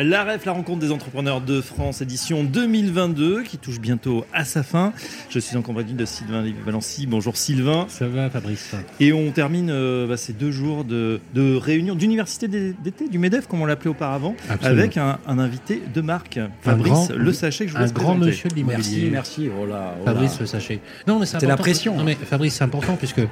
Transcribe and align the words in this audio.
La 0.00 0.22
REF, 0.22 0.44
la 0.44 0.52
rencontre 0.52 0.78
des 0.78 0.92
entrepreneurs 0.92 1.40
de 1.40 1.60
France, 1.60 2.02
édition 2.02 2.44
2022, 2.44 3.42
qui 3.42 3.58
touche 3.58 3.80
bientôt 3.80 4.24
à 4.32 4.44
sa 4.44 4.62
fin. 4.62 4.92
Je 5.28 5.40
suis 5.40 5.56
en 5.56 5.62
compagnie 5.62 5.94
de 5.94 6.04
Sylvain 6.04 6.44
Valency. 6.64 7.08
Bonjour 7.08 7.36
Sylvain. 7.36 7.86
Ça 7.88 8.06
va 8.06 8.30
Fabrice. 8.30 8.76
Et 9.00 9.12
on 9.12 9.32
termine 9.32 9.70
euh, 9.72 10.06
bah, 10.06 10.16
ces 10.16 10.32
deux 10.32 10.52
jours 10.52 10.84
de, 10.84 11.18
réunion 11.34 11.96
d'université 11.96 12.46
d'été, 12.46 13.08
du 13.08 13.18
MEDEF, 13.18 13.48
comme 13.48 13.60
on 13.60 13.66
l'appelait 13.66 13.90
auparavant, 13.90 14.36
avec 14.62 14.98
un, 14.98 15.18
invité 15.26 15.82
de 15.92 16.00
marque, 16.00 16.38
Fabrice 16.60 17.10
Le 17.10 17.32
Sachet, 17.32 17.66
que 17.66 17.72
je 17.72 17.76
vous 17.76 17.82
Un 17.82 17.88
grand 17.88 18.14
monsieur 18.14 18.48
de 18.48 18.54
l'immobilier. 18.54 19.08
Merci, 19.10 19.48
merci. 19.48 19.50
Oh 19.60 19.66
là, 19.66 19.96
oh 20.00 20.04
Fabrice 20.04 20.38
Le 20.38 20.46
Sachet. 20.46 20.78
Non, 21.08 21.18
mais 21.18 21.26
c'est 21.26 21.44
la 21.44 21.56
pression. 21.56 21.96
Non, 21.96 22.04
mais 22.04 22.14
Fabrice, 22.14 22.54
c'est 22.54 22.64
important 22.64 22.94
puisque 22.94 23.22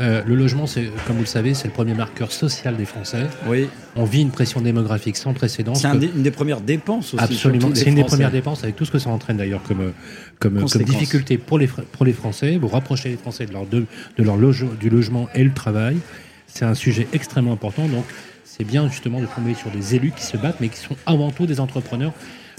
euh, 0.00 0.22
le 0.24 0.36
logement, 0.36 0.66
c'est, 0.66 0.90
comme 1.06 1.16
vous 1.16 1.22
le 1.22 1.26
savez, 1.26 1.54
c'est 1.54 1.66
le 1.66 1.72
premier 1.72 1.94
marqueur 1.94 2.30
social 2.30 2.76
des 2.76 2.84
Français. 2.84 3.26
Oui. 3.46 3.68
On 3.96 4.04
vit 4.04 4.22
une 4.22 4.30
pression 4.30 4.60
démographique 4.60 5.16
sans 5.16 5.32
précédent. 5.32 5.74
C'est 5.74 5.88
une 5.88 6.22
des 6.22 6.30
premières 6.30 6.60
dépenses 6.60 7.14
aussi. 7.14 7.24
Absolument. 7.24 7.70
C'est 7.74 7.86
une 7.86 7.96
des 7.96 8.04
premières 8.04 8.30
dépenses 8.30 8.62
avec 8.62 8.76
tout 8.76 8.84
ce 8.84 8.92
que 8.92 8.98
ça 8.98 9.10
entraîne 9.10 9.38
d'ailleurs 9.38 9.62
comme, 9.64 9.92
comme, 10.38 10.64
comme, 10.68 10.82
difficulté 10.82 11.36
pour 11.36 11.58
les, 11.58 11.66
pour 11.66 12.04
les 12.04 12.12
Français. 12.12 12.58
Vous 12.58 12.68
rapprochez 12.68 13.08
les 13.08 13.16
Français 13.16 13.46
de 13.46 13.52
leur, 13.52 13.66
de, 13.66 13.86
leur 14.18 14.36
du 14.78 14.88
logement 14.88 15.28
et 15.34 15.42
le 15.42 15.52
travail. 15.52 15.96
C'est 16.46 16.64
un 16.64 16.74
sujet 16.74 17.08
extrêmement 17.12 17.52
important. 17.52 17.88
Donc, 17.88 18.04
c'est 18.44 18.64
bien 18.64 18.88
justement 18.88 19.20
de 19.20 19.26
tomber 19.26 19.54
sur 19.54 19.70
des 19.70 19.96
élus 19.96 20.12
qui 20.12 20.22
se 20.22 20.36
battent, 20.36 20.60
mais 20.60 20.68
qui 20.68 20.78
sont 20.78 20.96
avant 21.06 21.30
tout 21.30 21.46
des 21.46 21.60
entrepreneurs 21.60 22.12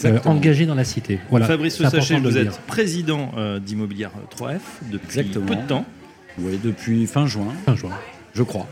euh, 0.05 0.19
engagés 0.25 0.65
dans 0.65 0.75
la 0.75 0.83
cité. 0.83 1.19
Voilà. 1.29 1.45
Fabrice 1.45 1.77
Sachet, 1.77 2.19
vous 2.19 2.37
êtes 2.37 2.59
président 2.67 3.31
euh, 3.37 3.59
d'Immobilière 3.59 4.11
3F 4.37 4.59
depuis 4.91 5.23
peu 5.23 5.55
de 5.55 5.67
temps. 5.67 5.85
Oui, 6.37 6.59
depuis 6.63 7.07
fin 7.07 7.25
juin. 7.27 7.53
Fin 7.65 7.75
juin. 7.75 7.91
Je 8.33 8.43
crois. 8.43 8.67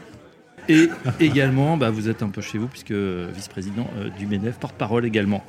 Et 0.70 0.90
également, 1.20 1.78
bah, 1.78 1.90
vous 1.90 2.10
êtes 2.10 2.24
un 2.24 2.30
peu 2.30 2.42
chez 2.42 2.58
vous, 2.58 2.68
puisque 2.68 2.92
vice-président 2.92 3.88
euh, 3.98 4.10
du 4.18 4.28
MEDEF, 4.28 4.58
porte-parole 4.58 5.06
également. 5.06 5.44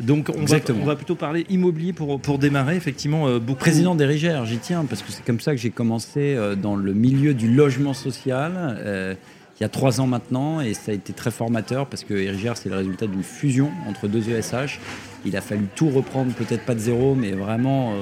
Donc 0.00 0.28
on 0.36 0.44
va, 0.44 0.56
on 0.70 0.84
va, 0.84 0.96
plutôt 0.96 1.14
parler 1.14 1.46
immobilier 1.48 1.92
pour, 1.92 2.20
pour 2.20 2.38
démarrer, 2.38 2.76
effectivement. 2.76 3.28
Euh, 3.28 3.38
beaucoup... 3.38 3.60
Président 3.60 3.94
d'Erigère, 3.94 4.44
j'y 4.44 4.58
tiens, 4.58 4.84
parce 4.84 5.02
que 5.02 5.12
c'est 5.12 5.24
comme 5.24 5.40
ça 5.40 5.52
que 5.52 5.58
j'ai 5.58 5.70
commencé 5.70 6.34
euh, 6.34 6.56
dans 6.56 6.76
le 6.76 6.92
milieu 6.92 7.32
du 7.32 7.52
logement 7.52 7.94
social, 7.94 9.16
il 9.60 9.62
y 9.62 9.64
a 9.64 9.68
trois 9.68 10.00
ans 10.00 10.08
maintenant, 10.08 10.60
et 10.60 10.74
ça 10.74 10.90
a 10.90 10.94
été 10.94 11.12
très 11.12 11.30
formateur, 11.30 11.86
parce 11.86 12.02
que 12.02 12.12
Erigère, 12.12 12.56
c'est 12.56 12.68
le 12.68 12.76
résultat 12.76 13.06
d'une 13.06 13.22
fusion 13.22 13.70
entre 13.88 14.08
deux 14.08 14.28
ESH. 14.28 14.80
Il 15.24 15.36
a 15.36 15.40
fallu 15.40 15.66
tout 15.76 15.88
reprendre, 15.90 16.32
peut-être 16.34 16.64
pas 16.64 16.74
de 16.74 16.80
zéro, 16.80 17.14
mais 17.14 17.30
vraiment 17.30 17.94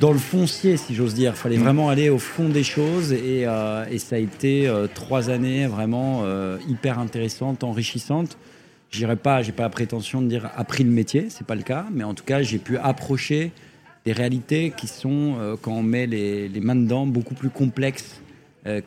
dans 0.00 0.12
le 0.12 0.18
foncier, 0.18 0.76
si 0.76 0.94
j'ose 0.94 1.14
dire. 1.14 1.32
Il 1.34 1.38
fallait 1.38 1.56
mm. 1.56 1.62
vraiment 1.62 1.88
aller 1.88 2.10
au 2.10 2.18
fond 2.18 2.48
des 2.48 2.62
choses 2.62 3.12
et, 3.12 3.46
euh, 3.46 3.98
ça 3.98 4.16
a 4.16 4.18
été 4.18 4.68
euh, 4.68 4.86
trois 4.92 5.30
années 5.30 5.66
vraiment 5.66 6.22
euh, 6.24 6.58
hyper 6.68 6.98
intéressantes, 6.98 7.64
enrichissantes. 7.64 8.38
J'irai 8.90 9.16
pas, 9.16 9.42
j'ai 9.42 9.52
pas 9.52 9.64
la 9.64 9.70
prétention 9.70 10.22
de 10.22 10.28
dire 10.28 10.50
appris 10.56 10.84
le 10.84 10.90
métier, 10.90 11.26
c'est 11.28 11.46
pas 11.46 11.54
le 11.54 11.62
cas, 11.62 11.86
mais 11.92 12.04
en 12.04 12.14
tout 12.14 12.24
cas 12.24 12.42
j'ai 12.42 12.58
pu 12.58 12.78
approcher 12.78 13.52
des 14.06 14.12
réalités 14.12 14.72
qui 14.74 14.86
sont, 14.86 15.36
quand 15.60 15.72
on 15.72 15.82
met 15.82 16.06
les, 16.06 16.48
mains 16.62 16.76
dedans, 16.76 17.04
beaucoup 17.04 17.34
plus 17.34 17.50
complexes 17.50 18.22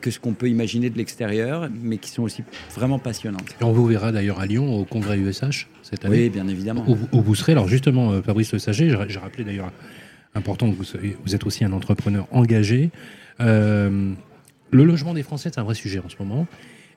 que 0.00 0.10
ce 0.10 0.18
qu'on 0.18 0.32
peut 0.32 0.48
imaginer 0.48 0.90
de 0.90 0.98
l'extérieur, 0.98 1.68
mais 1.72 1.98
qui 1.98 2.10
sont 2.10 2.24
aussi 2.24 2.42
vraiment 2.74 2.98
passionnantes. 2.98 3.54
Et 3.60 3.62
on 3.62 3.70
vous 3.70 3.86
verra 3.86 4.10
d'ailleurs 4.10 4.40
à 4.40 4.46
Lyon 4.46 4.74
au 4.74 4.84
congrès 4.84 5.18
USH 5.18 5.68
cette 5.82 6.04
année. 6.04 6.24
Oui, 6.24 6.30
bien 6.30 6.48
évidemment. 6.48 6.84
Où, 6.88 7.22
vous 7.22 7.34
serez. 7.36 7.52
Alors 7.52 7.68
justement, 7.68 8.20
Fabrice 8.22 8.52
Le 8.52 8.58
Sager, 8.58 8.98
j'ai 9.06 9.18
rappelé 9.20 9.44
d'ailleurs 9.44 9.70
important 10.34 10.70
que 10.70 10.76
vous, 10.76 10.84
vous 11.24 11.34
êtes 11.34 11.46
aussi 11.46 11.64
un 11.64 11.72
entrepreneur 11.72 12.26
engagé. 12.30 12.90
Euh, 13.40 14.12
le 14.70 14.84
logement 14.84 15.14
des 15.14 15.22
Français, 15.22 15.50
c'est 15.52 15.60
un 15.60 15.64
vrai 15.64 15.74
sujet 15.74 16.00
en 16.04 16.08
ce 16.08 16.16
moment. 16.18 16.46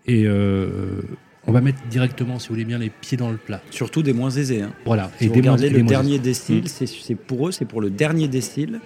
Et 0.07 0.23
euh, 0.25 1.01
on 1.47 1.51
va 1.51 1.61
mettre 1.61 1.79
directement, 1.89 2.39
si 2.39 2.47
vous 2.47 2.53
voulez 2.53 2.65
bien, 2.65 2.77
les 2.77 2.89
pieds 2.89 3.17
dans 3.17 3.31
le 3.31 3.37
plat. 3.37 3.61
Surtout 3.71 4.03
des 4.03 4.13
moins 4.13 4.29
aisés. 4.29 4.61
Hein. 4.61 4.71
Voilà. 4.85 5.11
et 5.19 5.27
vous 5.27 5.33
regardez 5.33 5.69
le 5.69 5.83
dernier 5.83 6.19
décile, 6.19 6.63
mmh. 6.63 6.85
c'est 6.85 7.15
pour 7.15 7.47
eux, 7.47 7.51
c'est 7.51 7.65
pour 7.65 7.81
le 7.81 7.89
dernier 7.89 8.27
décile 8.27 8.79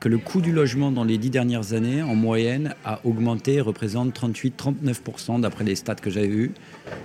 que 0.00 0.08
le 0.10 0.18
coût 0.18 0.42
du 0.42 0.52
logement 0.52 0.92
dans 0.92 1.04
les 1.04 1.16
dix 1.16 1.30
dernières 1.30 1.72
années, 1.72 2.02
en 2.02 2.14
moyenne, 2.14 2.74
a 2.84 3.00
augmenté 3.04 3.54
et 3.54 3.60
représente 3.62 4.14
38-39% 4.14 5.40
d'après 5.40 5.64
les 5.64 5.76
stats 5.76 5.94
que 5.94 6.10
j'avais 6.10 6.28
eus 6.28 6.50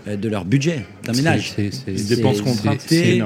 de 0.06 0.28
leur 0.28 0.44
budget 0.44 0.86
d'un 1.06 1.14
ménage. 1.14 1.54
C'est 1.56 1.86
des 1.86 2.16
dépenses 2.16 2.42
contraintées. 2.42 3.24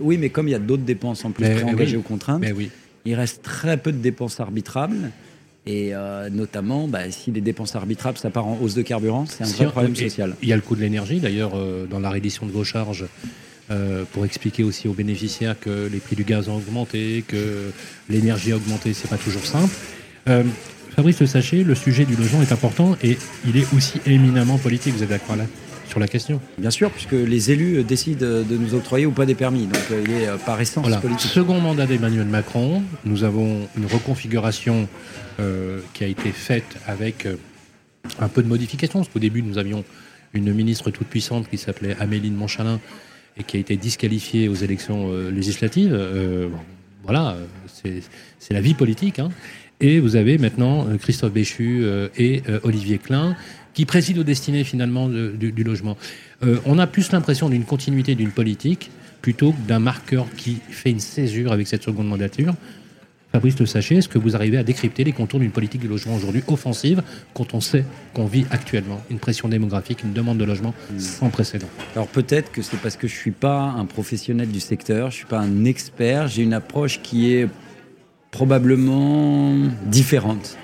Oui, 0.00 0.18
mais 0.18 0.28
comme 0.28 0.48
il 0.48 0.50
y 0.50 0.54
a 0.54 0.58
d'autres 0.58 0.82
dépenses 0.82 1.24
en 1.24 1.30
plus 1.30 1.46
engagées 1.64 1.96
aux 1.96 2.02
contraintes, 2.02 2.42
mais 2.42 2.52
oui 2.52 2.70
il 3.04 3.14
reste 3.14 3.42
très 3.42 3.76
peu 3.76 3.92
de 3.92 3.98
dépenses 3.98 4.40
arbitrables. 4.40 5.10
Et 5.64 5.94
euh, 5.94 6.28
notamment, 6.28 6.88
bah, 6.88 7.10
si 7.10 7.30
les 7.30 7.40
dépenses 7.40 7.76
arbitrables, 7.76 8.18
ça 8.18 8.30
part 8.30 8.46
en 8.46 8.58
hausse 8.60 8.74
de 8.74 8.82
carburant, 8.82 9.26
c'est 9.26 9.44
un 9.44 9.46
vrai 9.46 9.66
problème 9.66 9.94
social. 9.94 10.34
Il 10.42 10.48
y 10.48 10.52
a 10.52 10.56
le 10.56 10.62
coût 10.62 10.74
de 10.74 10.80
l'énergie, 10.80 11.20
d'ailleurs, 11.20 11.52
euh, 11.54 11.86
dans 11.86 12.00
la 12.00 12.10
reddition 12.10 12.46
de 12.46 12.50
vos 12.50 12.64
charges, 12.64 13.06
euh, 13.70 14.02
pour 14.12 14.24
expliquer 14.24 14.64
aussi 14.64 14.88
aux 14.88 14.92
bénéficiaires 14.92 15.54
que 15.58 15.88
les 15.90 15.98
prix 15.98 16.16
du 16.16 16.24
gaz 16.24 16.48
ont 16.48 16.56
augmenté, 16.56 17.24
que 17.28 17.70
l'énergie 18.10 18.50
a 18.50 18.56
augmenté, 18.56 18.92
c'est 18.92 19.08
pas 19.08 19.18
toujours 19.18 19.44
simple. 19.44 19.72
Fabrice 20.96 21.20
Le 21.20 21.26
Sachet, 21.26 21.62
le 21.62 21.74
sujet 21.74 22.04
du 22.04 22.16
logement 22.16 22.42
est 22.42 22.52
important 22.52 22.96
et 23.02 23.16
il 23.46 23.56
est 23.56 23.72
aussi 23.74 24.00
éminemment 24.04 24.58
politique, 24.58 24.94
vous 24.94 25.02
êtes 25.02 25.08
d'accord 25.08 25.36
là? 25.36 25.44
Sur 25.92 26.00
la 26.00 26.08
question. 26.08 26.40
Bien 26.56 26.70
sûr, 26.70 26.90
puisque 26.90 27.12
les 27.12 27.50
élus 27.50 27.76
euh, 27.76 27.82
décident 27.82 28.26
de 28.26 28.56
nous 28.56 28.74
octroyer 28.74 29.04
ou 29.04 29.10
pas 29.10 29.26
des 29.26 29.34
permis. 29.34 29.66
Donc 29.66 29.82
euh, 29.90 30.02
il 30.02 30.10
est 30.10 30.26
euh, 30.26 30.38
par 30.38 30.58
essence 30.58 30.88
politique. 31.02 31.30
Second 31.30 31.60
mandat 31.60 31.84
d'Emmanuel 31.84 32.26
Macron, 32.26 32.82
nous 33.04 33.24
avons 33.24 33.68
une 33.76 33.86
reconfiguration 33.86 34.88
qui 35.94 36.04
a 36.04 36.06
été 36.06 36.30
faite 36.30 36.76
avec 36.86 37.26
un 38.20 38.28
peu 38.28 38.42
de 38.42 38.48
modifications. 38.48 39.00
Parce 39.00 39.08
qu'au 39.08 39.18
début, 39.18 39.42
nous 39.42 39.58
avions 39.58 39.84
une 40.34 40.52
ministre 40.52 40.90
toute 40.90 41.08
puissante 41.08 41.48
qui 41.50 41.58
s'appelait 41.58 41.96
Améline 41.98 42.36
Montchalin 42.36 42.78
et 43.36 43.42
qui 43.42 43.56
a 43.56 43.60
été 43.60 43.76
disqualifiée 43.76 44.48
aux 44.48 44.54
élections 44.54 45.10
législatives. 45.30 45.98
voilà, 47.02 47.36
c'est 48.38 48.54
la 48.54 48.60
vie 48.60 48.74
politique. 48.74 49.18
Hein. 49.18 49.30
Et 49.80 49.98
vous 49.98 50.14
avez 50.14 50.38
maintenant 50.38 50.86
Christophe 50.98 51.32
Béchu 51.32 51.84
et 52.16 52.42
Olivier 52.62 52.98
Klein 52.98 53.34
qui 53.74 53.86
préside 53.86 54.18
aux 54.18 54.24
destinées 54.24 54.64
finalement 54.64 55.08
du, 55.08 55.64
logement. 55.64 55.96
Euh, 56.42 56.58
on 56.66 56.78
a 56.78 56.86
plus 56.86 57.12
l'impression 57.12 57.48
d'une 57.48 57.64
continuité 57.64 58.14
d'une 58.14 58.30
politique 58.30 58.90
plutôt 59.20 59.52
que 59.52 59.68
d'un 59.68 59.78
marqueur 59.78 60.26
qui 60.36 60.58
fait 60.70 60.90
une 60.90 61.00
césure 61.00 61.52
avec 61.52 61.68
cette 61.68 61.82
seconde 61.82 62.08
mandature. 62.08 62.54
Fabrice 63.32 63.58
Le 63.58 63.64
Sachet, 63.64 63.94
est-ce 63.94 64.10
que 64.10 64.18
vous 64.18 64.36
arrivez 64.36 64.58
à 64.58 64.62
décrypter 64.62 65.04
les 65.04 65.12
contours 65.12 65.40
d'une 65.40 65.52
politique 65.52 65.80
du 65.80 65.88
logement 65.88 66.14
aujourd'hui 66.16 66.42
offensive 66.48 67.02
quand 67.32 67.54
on 67.54 67.62
sait 67.62 67.86
qu'on 68.12 68.26
vit 68.26 68.44
actuellement 68.50 69.00
une 69.10 69.18
pression 69.18 69.48
démographique, 69.48 70.02
une 70.02 70.12
demande 70.12 70.36
de 70.36 70.44
logement 70.44 70.74
sans 70.98 71.30
précédent? 71.30 71.68
Alors 71.94 72.08
peut-être 72.08 72.52
que 72.52 72.60
c'est 72.60 72.76
parce 72.76 72.96
que 72.96 73.08
je 73.08 73.14
ne 73.14 73.18
suis 73.18 73.30
pas 73.30 73.74
un 73.78 73.86
professionnel 73.86 74.48
du 74.48 74.60
secteur, 74.60 75.10
je 75.10 75.14
ne 75.14 75.18
suis 75.18 75.26
pas 75.26 75.38
un 75.38 75.64
expert, 75.64 76.28
j'ai 76.28 76.42
une 76.42 76.52
approche 76.52 77.00
qui 77.00 77.32
est 77.32 77.48
probablement 78.30 79.54
différente. 79.86 80.58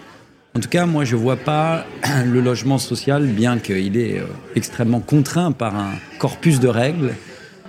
En 0.59 0.61
tout 0.61 0.69
cas, 0.71 0.87
moi, 0.87 1.05
je 1.05 1.15
ne 1.15 1.21
vois 1.21 1.37
pas 1.37 1.87
le 2.27 2.41
logement 2.41 2.79
social, 2.79 3.25
bien 3.27 3.59
qu'il 3.59 3.97
est 3.97 4.19
euh, 4.19 4.25
extrêmement 4.57 4.99
contraint 4.99 5.53
par 5.53 5.77
un 5.77 5.93
corpus 6.19 6.59
de 6.59 6.67
règles, 6.67 7.15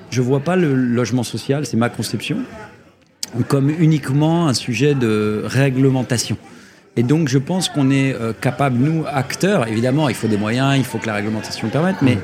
je 0.10 0.22
ne 0.22 0.26
vois 0.26 0.40
pas 0.40 0.56
le 0.56 0.74
logement 0.74 1.22
social, 1.22 1.68
c'est 1.68 1.78
ma 1.78 1.90
conception, 1.90 2.38
comme 3.48 3.70
uniquement 3.70 4.48
un 4.48 4.56
sujet 4.56 4.96
de 4.96 5.44
réglementation. 5.46 6.36
Et 6.96 7.04
donc, 7.04 7.28
je 7.28 7.38
pense 7.38 7.70
qu'on 7.70 7.92
est 7.92 8.16
euh, 8.16 8.34
capable, 8.34 8.80
nous, 8.80 9.04
acteurs, 9.06 9.68
évidemment, 9.68 10.10
il 10.10 10.16
faut 10.16 10.28
des 10.28 10.38
moyens, 10.38 10.76
il 10.76 10.84
faut 10.84 10.98
que 10.98 11.06
la 11.06 11.14
réglementation 11.14 11.68
le 11.68 11.72
permette, 11.72 12.02
mais 12.02 12.18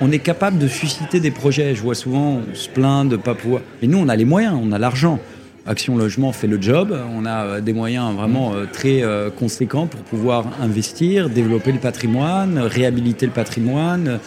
on 0.00 0.10
est 0.10 0.20
capable 0.20 0.56
de 0.56 0.66
susciter 0.66 1.20
des 1.20 1.30
projets. 1.30 1.74
Je 1.74 1.82
vois 1.82 1.94
souvent, 1.94 2.40
on 2.50 2.54
se 2.54 2.70
plaint 2.70 3.06
de 3.06 3.18
ne 3.18 3.20
pas 3.20 3.34
pouvoir. 3.34 3.60
Mais 3.82 3.88
nous, 3.88 3.98
on 3.98 4.08
a 4.08 4.16
les 4.16 4.24
moyens, 4.24 4.58
on 4.58 4.72
a 4.72 4.78
l'argent. 4.78 5.20
Action 5.66 5.96
Logement 5.96 6.32
fait 6.32 6.46
le 6.46 6.60
job. 6.60 6.96
On 7.14 7.26
a 7.26 7.44
euh, 7.44 7.60
des 7.60 7.72
moyens 7.72 8.14
vraiment 8.14 8.54
euh, 8.54 8.66
très 8.72 9.02
euh, 9.02 9.30
conséquents 9.30 9.86
pour 9.86 10.00
pouvoir 10.00 10.46
investir, 10.60 11.28
développer 11.28 11.72
le 11.72 11.80
patrimoine, 11.80 12.58
réhabiliter 12.58 13.26
le 13.26 13.32
patrimoine, 13.32 14.20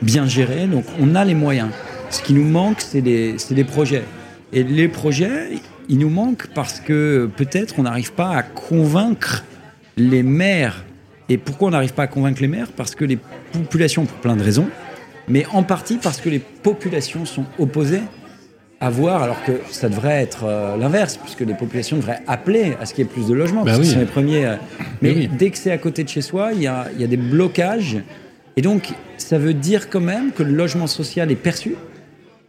bien 0.00 0.26
gérer. 0.26 0.66
Donc 0.66 0.84
on 1.00 1.14
a 1.14 1.24
les 1.24 1.34
moyens. 1.34 1.70
Ce 2.10 2.22
qui 2.22 2.34
nous 2.34 2.44
manque, 2.44 2.80
c'est 2.80 3.00
des, 3.00 3.36
des 3.50 3.64
projets. 3.64 4.04
Et 4.52 4.62
les 4.62 4.86
projets, 4.88 5.58
ils 5.88 5.98
nous 5.98 6.08
manquent 6.08 6.46
parce 6.54 6.78
que 6.78 7.28
peut-être 7.36 7.74
on 7.78 7.82
n'arrive 7.82 8.12
pas 8.12 8.30
à 8.30 8.42
convaincre 8.42 9.44
les 9.96 10.22
maires. 10.22 10.84
Et 11.28 11.36
pourquoi 11.36 11.68
on 11.68 11.70
n'arrive 11.72 11.94
pas 11.94 12.04
à 12.04 12.06
convaincre 12.06 12.40
les 12.40 12.48
maires? 12.48 12.70
Parce 12.76 12.94
que 12.94 13.04
les 13.04 13.18
populations, 13.52 14.04
pour 14.04 14.18
plein 14.18 14.36
de 14.36 14.42
raisons, 14.44 14.68
mais 15.28 15.46
en 15.52 15.64
partie 15.64 15.96
parce 15.96 16.20
que 16.20 16.28
les 16.28 16.38
populations 16.38 17.24
sont 17.24 17.44
opposées 17.58 18.02
à 18.80 18.90
voir, 18.90 19.22
alors 19.22 19.42
que 19.44 19.52
ça 19.70 19.88
devrait 19.88 20.22
être 20.22 20.44
euh, 20.44 20.76
l'inverse, 20.76 21.16
puisque 21.16 21.40
les 21.40 21.54
populations 21.54 21.96
devraient 21.96 22.20
appeler 22.26 22.76
à 22.80 22.86
ce 22.86 22.94
qu'il 22.94 23.04
y 23.04 23.08
ait 23.08 23.10
plus 23.10 23.26
de 23.26 23.34
logements, 23.34 23.64
bah 23.64 23.72
parce 23.72 23.86
que 23.86 23.94
sont 23.94 23.98
les 23.98 24.04
premiers. 24.04 24.46
Euh, 24.46 24.56
mais 25.00 25.28
dès 25.28 25.50
que 25.50 25.58
c'est 25.58 25.70
à 25.70 25.78
côté 25.78 26.04
de 26.04 26.08
chez 26.08 26.20
soi, 26.20 26.50
il 26.52 26.62
y 26.62 26.66
a, 26.66 26.86
y 26.98 27.04
a, 27.04 27.06
des 27.06 27.16
blocages. 27.16 27.98
Et 28.56 28.62
donc, 28.62 28.92
ça 29.16 29.38
veut 29.38 29.54
dire 29.54 29.88
quand 29.88 30.00
même 30.00 30.32
que 30.32 30.42
le 30.42 30.52
logement 30.52 30.86
social 30.86 31.30
est 31.30 31.36
perçu 31.36 31.74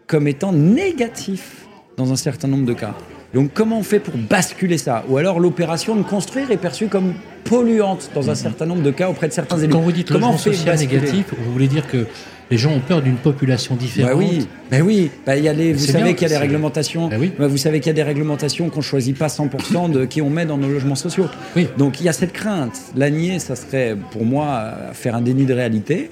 comme 0.05 0.27
étant 0.27 0.51
négatif 0.53 1.65
dans 1.97 2.11
un 2.11 2.15
certain 2.15 2.47
nombre 2.47 2.65
de 2.65 2.73
cas. 2.73 2.93
Donc 3.33 3.51
comment 3.53 3.79
on 3.79 3.83
fait 3.83 3.99
pour 3.99 4.15
basculer 4.15 4.77
ça? 4.77 5.03
Ou 5.09 5.17
alors 5.17 5.39
l'opération 5.39 5.95
de 5.95 6.03
construire 6.03 6.49
est 6.51 6.57
perçue 6.57 6.87
comme 6.87 7.13
polluante 7.43 8.09
dans 8.15 8.29
un 8.29 8.35
certain 8.35 8.65
nombre 8.65 8.83
de 8.83 8.91
cas 8.91 9.09
auprès 9.09 9.27
de 9.27 9.33
certains 9.33 9.57
élus. 9.57 9.73
Quand 9.73 9.81
vous 9.81 9.91
dites 9.91 10.09
comment 10.09 10.31
on 10.31 10.37
fait 10.37 10.53
social 10.53 10.77
négatif, 10.77 11.33
vous 11.37 11.51
voulez 11.51 11.67
dire 11.67 11.87
que 11.87 12.07
les 12.49 12.57
gens 12.57 12.71
ont 12.71 12.79
peur 12.79 13.01
d'une 13.01 13.17
population 13.17 13.75
différente. 13.75 14.11
Bah 14.11 14.17
oui, 14.17 14.47
bah 14.71 14.77
oui. 14.81 15.11
Bah, 15.25 15.37
y 15.37 15.47
a 15.47 15.53
les, 15.53 15.73
vous 15.73 15.85
savez 15.85 16.15
qu'il 16.15 16.23
y 16.23 16.31
a 16.31 16.33
des 16.33 16.37
réglementations. 16.37 17.09
Bah 17.09 17.17
oui. 17.19 17.31
Bah, 17.37 17.47
vous 17.47 17.57
savez 17.57 17.79
qu'il 17.79 17.87
y 17.87 17.91
a 17.91 17.93
des 17.93 18.03
réglementations 18.03 18.69
qu'on 18.69 18.81
choisit 18.81 19.17
pas 19.17 19.27
100% 19.27 19.91
de 19.91 20.05
qui 20.05 20.21
on 20.21 20.29
met 20.29 20.45
dans 20.45 20.57
nos 20.57 20.69
logements 20.69 20.95
sociaux. 20.95 21.27
Oui. 21.55 21.67
Donc 21.77 21.99
il 21.99 22.05
y 22.05 22.09
a 22.09 22.13
cette 22.13 22.33
crainte. 22.33 22.79
La 22.95 23.09
nier, 23.09 23.39
ça 23.39 23.55
serait 23.55 23.97
pour 24.11 24.25
moi 24.25 24.73
faire 24.93 25.15
un 25.15 25.21
déni 25.21 25.45
de 25.45 25.53
réalité. 25.53 26.09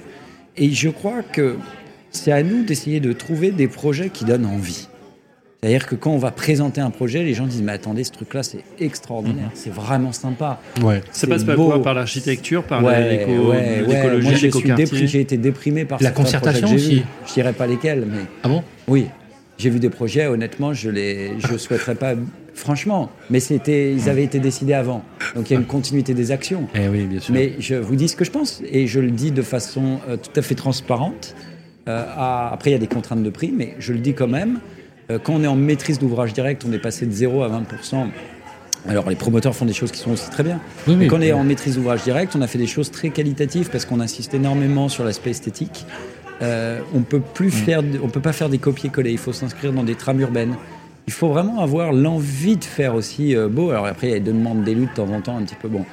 Et 0.56 0.70
je 0.70 0.88
crois 0.88 1.22
que 1.22 1.56
c'est 2.10 2.32
à 2.32 2.42
nous 2.42 2.64
d'essayer 2.64 3.00
de 3.00 3.12
trouver 3.12 3.50
des 3.50 3.68
projets 3.68 4.08
qui 4.10 4.24
donnent 4.24 4.46
envie. 4.46 4.88
C'est-à-dire 5.60 5.86
que 5.86 5.94
quand 5.94 6.10
on 6.10 6.18
va 6.18 6.30
présenter 6.30 6.80
un 6.80 6.90
projet, 6.90 7.24
les 7.24 7.34
gens 7.34 7.46
disent 7.46 7.62
Mais 7.62 7.72
attendez, 7.72 8.04
ce 8.04 8.12
truc-là, 8.12 8.42
c'est 8.42 8.62
extraordinaire, 8.78 9.46
mhm. 9.46 9.54
c'est 9.54 9.72
vraiment 9.72 10.12
sympa. 10.12 10.60
Ouais. 10.82 11.02
Ça 11.12 11.26
passe 11.26 11.44
pas 11.44 11.56
quoi 11.56 11.82
Par 11.82 11.94
l'architecture, 11.94 12.62
par 12.62 12.82
l'écologie, 12.82 14.50
ouais, 14.50 15.06
J'ai 15.06 15.20
été 15.20 15.36
déprimé 15.36 15.84
par 15.84 16.02
la 16.02 16.10
concertation 16.10 16.72
aussi. 16.72 17.02
Je 17.26 17.34
dirais 17.34 17.52
pas 17.52 17.66
lesquels, 17.66 18.06
mais. 18.06 18.22
Ah 18.42 18.48
bon? 18.48 18.62
Oui. 18.86 19.06
J'ai 19.58 19.70
vu 19.70 19.78
des 19.78 19.88
projets, 19.88 20.26
honnêtement, 20.26 20.74
je 20.74 20.90
les, 20.90 21.32
je 21.38 21.56
souhaiterais 21.56 21.94
pas, 21.94 22.12
franchement, 22.52 23.10
mais 23.30 23.40
c'était, 23.40 23.90
ils 23.90 24.10
avaient 24.10 24.24
été 24.24 24.38
décidés 24.38 24.74
avant. 24.74 25.02
Donc 25.34 25.48
il 25.48 25.54
y 25.54 25.56
a 25.56 25.58
une 25.58 25.66
continuité 25.66 26.12
des 26.12 26.30
actions. 26.30 26.68
Eh 26.74 26.88
oui, 26.88 27.06
bien 27.06 27.20
sûr. 27.20 27.32
Mais 27.32 27.54
je 27.58 27.74
vous 27.74 27.96
dis 27.96 28.08
ce 28.08 28.16
que 28.16 28.26
je 28.26 28.30
pense, 28.30 28.62
et 28.70 28.86
je 28.86 29.00
le 29.00 29.10
dis 29.10 29.30
de 29.30 29.40
façon 29.40 30.00
euh, 30.08 30.18
tout 30.18 30.38
à 30.38 30.42
fait 30.42 30.54
transparente. 30.54 31.34
Euh, 31.88 32.04
après, 32.16 32.70
il 32.70 32.72
y 32.74 32.76
a 32.76 32.78
des 32.78 32.86
contraintes 32.86 33.22
de 33.22 33.30
prix, 33.30 33.50
mais 33.56 33.74
je 33.78 33.94
le 33.94 34.00
dis 34.00 34.12
quand 34.12 34.28
même. 34.28 34.60
Euh, 35.10 35.18
quand 35.22 35.34
on 35.34 35.42
est 35.42 35.46
en 35.46 35.56
maîtrise 35.56 35.98
d'ouvrage 35.98 36.32
direct, 36.32 36.64
on 36.68 36.72
est 36.72 36.78
passé 36.78 37.06
de 37.06 37.12
0 37.12 37.42
à 37.42 37.48
20%. 37.48 38.08
Alors 38.88 39.08
les 39.08 39.16
promoteurs 39.16 39.54
font 39.54 39.64
des 39.64 39.72
choses 39.72 39.90
qui 39.90 39.98
sont 39.98 40.12
aussi 40.12 40.30
très 40.30 40.42
bien. 40.42 40.60
mais 40.86 41.06
quand 41.06 41.18
on 41.18 41.22
est 41.22 41.32
en 41.32 41.44
maîtrise 41.44 41.76
d'ouvrage 41.76 42.02
direct, 42.04 42.34
on 42.36 42.42
a 42.42 42.46
fait 42.46 42.58
des 42.58 42.66
choses 42.66 42.90
très 42.90 43.10
qualitatives 43.10 43.68
parce 43.70 43.84
qu'on 43.84 44.00
insiste 44.00 44.34
énormément 44.34 44.88
sur 44.88 45.04
l'aspect 45.04 45.30
esthétique. 45.30 45.86
Euh, 46.42 46.80
on 46.94 47.00
peut 47.00 47.20
plus 47.20 47.48
mm. 47.48 47.50
faire, 47.50 47.82
on 48.02 48.08
peut 48.08 48.20
pas 48.20 48.32
faire 48.32 48.48
des 48.48 48.58
copier-coller. 48.58 49.10
Il 49.10 49.18
faut 49.18 49.32
s'inscrire 49.32 49.72
dans 49.72 49.82
des 49.82 49.94
trames 49.94 50.20
urbaines. 50.20 50.54
Il 51.06 51.12
faut 51.12 51.28
vraiment 51.28 51.60
avoir 51.60 51.92
l'envie 51.92 52.56
de 52.56 52.64
faire 52.64 52.94
aussi 52.94 53.34
euh, 53.34 53.48
beau. 53.48 53.70
Alors 53.70 53.86
après, 53.86 54.08
il 54.08 54.10
y 54.10 54.16
a 54.16 54.20
des 54.20 54.32
demandes 54.32 54.64
d'élus 54.64 54.86
de 54.86 54.94
temps 54.94 55.08
en 55.08 55.20
temps, 55.20 55.36
un 55.36 55.42
petit 55.42 55.54
peu 55.54 55.68
bon. 55.68 55.84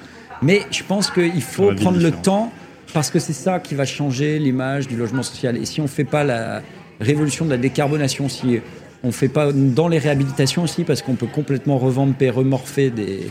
Mais 0.42 0.62
je 0.72 0.84
pense 0.84 1.10
qu'il 1.10 1.42
faut 1.42 1.74
prendre 1.74 2.00
le 2.00 2.12
temps 2.12 2.52
parce 2.94 3.10
que 3.10 3.20
c'est 3.20 3.34
ça 3.34 3.60
qui 3.60 3.76
va 3.76 3.86
changer 3.86 4.38
l'image 4.40 4.88
du 4.88 4.98
logement 4.98 5.24
social. 5.24 5.58
Et 5.58 5.66
si 5.66 5.80
on 5.80 5.84
ne 5.84 5.90
fait 5.90 6.04
pas 6.04 6.24
la 6.24 6.62
révolution 7.00 7.46
de 7.46 7.52
la 7.52 7.58
décarbonation, 7.58 8.30
si 8.30 8.60
on 9.04 9.12
fait 9.12 9.28
pas 9.28 9.52
dans 9.52 9.88
les 9.88 9.98
réhabilitations 9.98 10.64
aussi 10.64 10.84
parce 10.84 11.02
qu'on 11.02 11.16
peut 11.16 11.28
complètement 11.28 11.78
revendre 11.78 12.14
et 12.20 12.30
remorpher 12.30 12.90
des 12.90 13.30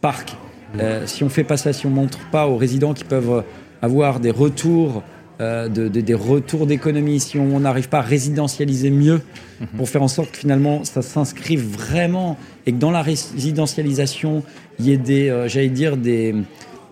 parcs. 0.00 0.36
Euh, 0.80 1.06
si 1.06 1.24
on 1.24 1.28
fait 1.28 1.44
pas 1.44 1.56
ça, 1.56 1.72
si 1.72 1.86
on 1.86 1.90
montre 1.90 2.18
pas 2.30 2.46
aux 2.48 2.56
résidents 2.56 2.94
qui 2.94 3.04
peuvent 3.04 3.44
avoir 3.80 4.20
des 4.20 4.30
retours 4.30 5.02
euh, 5.40 5.68
de, 5.68 5.88
des 5.88 6.14
retours 6.14 6.66
d'économie, 6.66 7.20
si 7.20 7.38
on 7.38 7.60
n'arrive 7.60 7.88
pas 7.88 7.98
à 7.98 8.02
résidentialiser 8.02 8.90
mieux 8.90 9.20
mhm. 9.60 9.66
pour 9.76 9.88
faire 9.88 10.02
en 10.02 10.08
sorte 10.08 10.30
que 10.32 10.38
finalement 10.38 10.84
ça 10.84 11.02
s'inscrive 11.02 11.64
vraiment 11.64 12.36
et 12.66 12.72
que 12.72 12.78
dans 12.78 12.90
la 12.90 13.02
résidentialisation, 13.02 14.42
il 14.78 14.86
y 14.86 14.92
ait 14.92 14.96
des, 14.96 15.30
euh, 15.30 15.48
j'allais 15.48 15.68
dire, 15.68 15.96
des, 15.96 16.34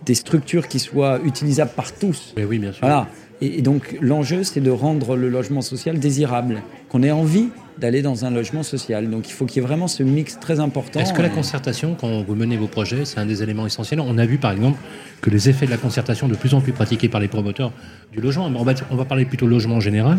des 0.05 0.15
structures 0.15 0.69
qui 0.69 0.79
soient 0.79 1.21
utilisables 1.25 1.71
par 1.71 1.93
tous. 1.93 2.35
Mais 2.37 2.45
oui, 2.45 2.59
bien 2.59 2.73
sûr. 2.73 2.81
Voilà. 2.81 3.09
Et, 3.41 3.63
donc 3.63 3.97
l'enjeu, 4.01 4.43
c'est 4.45 4.61
de 4.61 4.71
rendre 4.71 5.17
le 5.17 5.29
logement 5.29 5.61
social 5.63 5.99
désirable, 5.99 6.63
qu'on 6.89 7.03
ait 7.03 7.11
envie 7.11 7.49
d'aller 7.79 8.03
dans 8.03 8.25
un 8.25 8.31
logement 8.31 8.63
social. 8.63 9.09
Donc 9.11 9.29
il 9.29 9.33
faut 9.33 9.47
qu'il 9.47 9.63
y 9.63 9.65
ait 9.65 9.67
vraiment 9.67 9.89
ce 9.89 10.03
mix 10.03 10.39
très 10.39 10.61
important. 10.61 11.01
Est-ce 11.01 11.13
que 11.13 11.23
la 11.23 11.29
concertation, 11.29 11.97
quand 11.99 12.23
vous 12.23 12.35
menez 12.35 12.57
vos 12.57 12.67
projets, 12.67 13.05
c'est 13.05 13.19
un 13.19 13.27
des 13.27 13.43
éléments 13.43 13.67
essentiels? 13.67 14.01
On 14.01 14.19
a 14.19 14.27
vu 14.27 14.39
par 14.39 14.53
exemple 14.53 14.79
que 15.21 15.31
les 15.31 15.49
effets 15.49 15.67
de 15.67 15.71
la 15.71 15.77
concertation 15.77 16.29
de 16.29 16.35
plus 16.35 16.55
en 16.55 16.61
plus 16.61 16.73
pratiqués 16.73 17.09
par 17.09 17.21
les 17.21 17.29
promoteurs 17.29 17.73
du 18.13 18.21
logement, 18.21 18.47
on 18.47 18.65
va, 18.65 18.75
on 18.91 18.97
va 18.97 19.05
parler 19.05 19.25
plutôt 19.25 19.47
logement 19.47 19.77
en 19.77 19.81
général, 19.81 20.19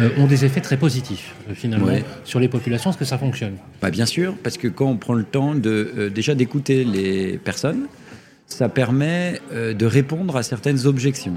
euh, 0.00 0.10
ont 0.18 0.26
des 0.26 0.44
effets 0.44 0.60
très 0.60 0.76
positifs 0.76 1.34
euh, 1.50 1.54
finalement 1.54 1.88
sur 2.24 2.40
les 2.40 2.48
populations. 2.48 2.90
Est-ce 2.90 2.98
que 2.98 3.04
ça 3.04 3.18
fonctionne? 3.18 3.56
Bah, 3.82 3.90
Bien 3.90 4.06
sûr, 4.06 4.34
parce 4.42 4.56
que 4.56 4.68
quand 4.68 4.86
on 4.86 4.96
prend 4.96 5.14
le 5.14 5.24
temps 5.24 5.54
de 5.54 5.92
euh, 5.96 6.10
déjà 6.10 6.34
d'écouter 6.34 6.84
les 6.84 7.38
personnes, 7.38 7.86
ça 8.46 8.68
permet 8.68 9.40
de 9.52 9.86
répondre 9.86 10.36
à 10.36 10.42
certaines 10.42 10.86
objections 10.86 11.34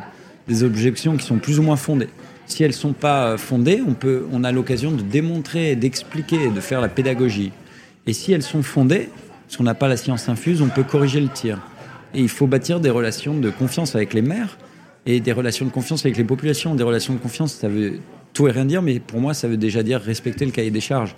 des 0.47 0.63
objections 0.63 1.17
qui 1.17 1.25
sont 1.25 1.37
plus 1.37 1.59
ou 1.59 1.63
moins 1.63 1.75
fondées. 1.75 2.09
Si 2.47 2.63
elles 2.63 2.71
ne 2.71 2.75
sont 2.75 2.93
pas 2.93 3.37
fondées, 3.37 3.81
on, 3.85 3.93
peut, 3.93 4.25
on 4.31 4.43
a 4.43 4.51
l'occasion 4.51 4.91
de 4.91 5.01
démontrer, 5.01 5.75
d'expliquer, 5.75 6.49
de 6.49 6.59
faire 6.61 6.81
la 6.81 6.89
pédagogie. 6.89 7.51
Et 8.07 8.13
si 8.13 8.31
elles 8.31 8.43
sont 8.43 8.63
fondées, 8.63 9.09
parce 9.45 9.57
qu'on 9.57 9.63
n'a 9.63 9.75
pas 9.75 9.87
la 9.87 9.97
science 9.97 10.29
infuse, 10.29 10.61
on 10.61 10.69
peut 10.69 10.83
corriger 10.83 11.19
le 11.19 11.27
tir. 11.27 11.59
Et 12.13 12.21
il 12.21 12.29
faut 12.29 12.47
bâtir 12.47 12.79
des 12.79 12.89
relations 12.89 13.37
de 13.37 13.49
confiance 13.49 13.95
avec 13.95 14.13
les 14.13 14.21
maires 14.21 14.57
et 15.05 15.19
des 15.19 15.33
relations 15.33 15.65
de 15.65 15.71
confiance 15.71 16.05
avec 16.05 16.17
les 16.17 16.23
populations. 16.23 16.73
Des 16.73 16.83
relations 16.83 17.13
de 17.13 17.19
confiance, 17.19 17.53
ça 17.53 17.67
veut 17.67 17.99
tout 18.33 18.47
et 18.47 18.51
rien 18.51 18.65
dire, 18.65 18.81
mais 18.81 18.99
pour 18.99 19.19
moi, 19.19 19.33
ça 19.33 19.47
veut 19.47 19.57
déjà 19.57 19.83
dire 19.83 20.01
respecter 20.01 20.45
le 20.45 20.51
cahier 20.51 20.71
des 20.71 20.81
charges 20.81 21.15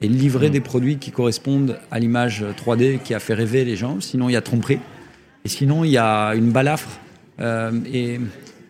et 0.00 0.08
livrer 0.08 0.48
mmh. 0.48 0.52
des 0.52 0.60
produits 0.60 0.98
qui 0.98 1.12
correspondent 1.12 1.78
à 1.90 1.98
l'image 1.98 2.44
3D 2.64 2.98
qui 2.98 3.14
a 3.14 3.20
fait 3.20 3.34
rêver 3.34 3.64
les 3.64 3.76
gens. 3.76 4.00
Sinon, 4.00 4.28
il 4.28 4.32
y 4.32 4.36
a 4.36 4.40
tromperie. 4.40 4.80
Et 5.44 5.48
sinon, 5.48 5.84
il 5.84 5.90
y 5.90 5.98
a 5.98 6.34
une 6.34 6.50
balafre. 6.50 6.88
Euh, 7.40 7.72
et 7.92 8.20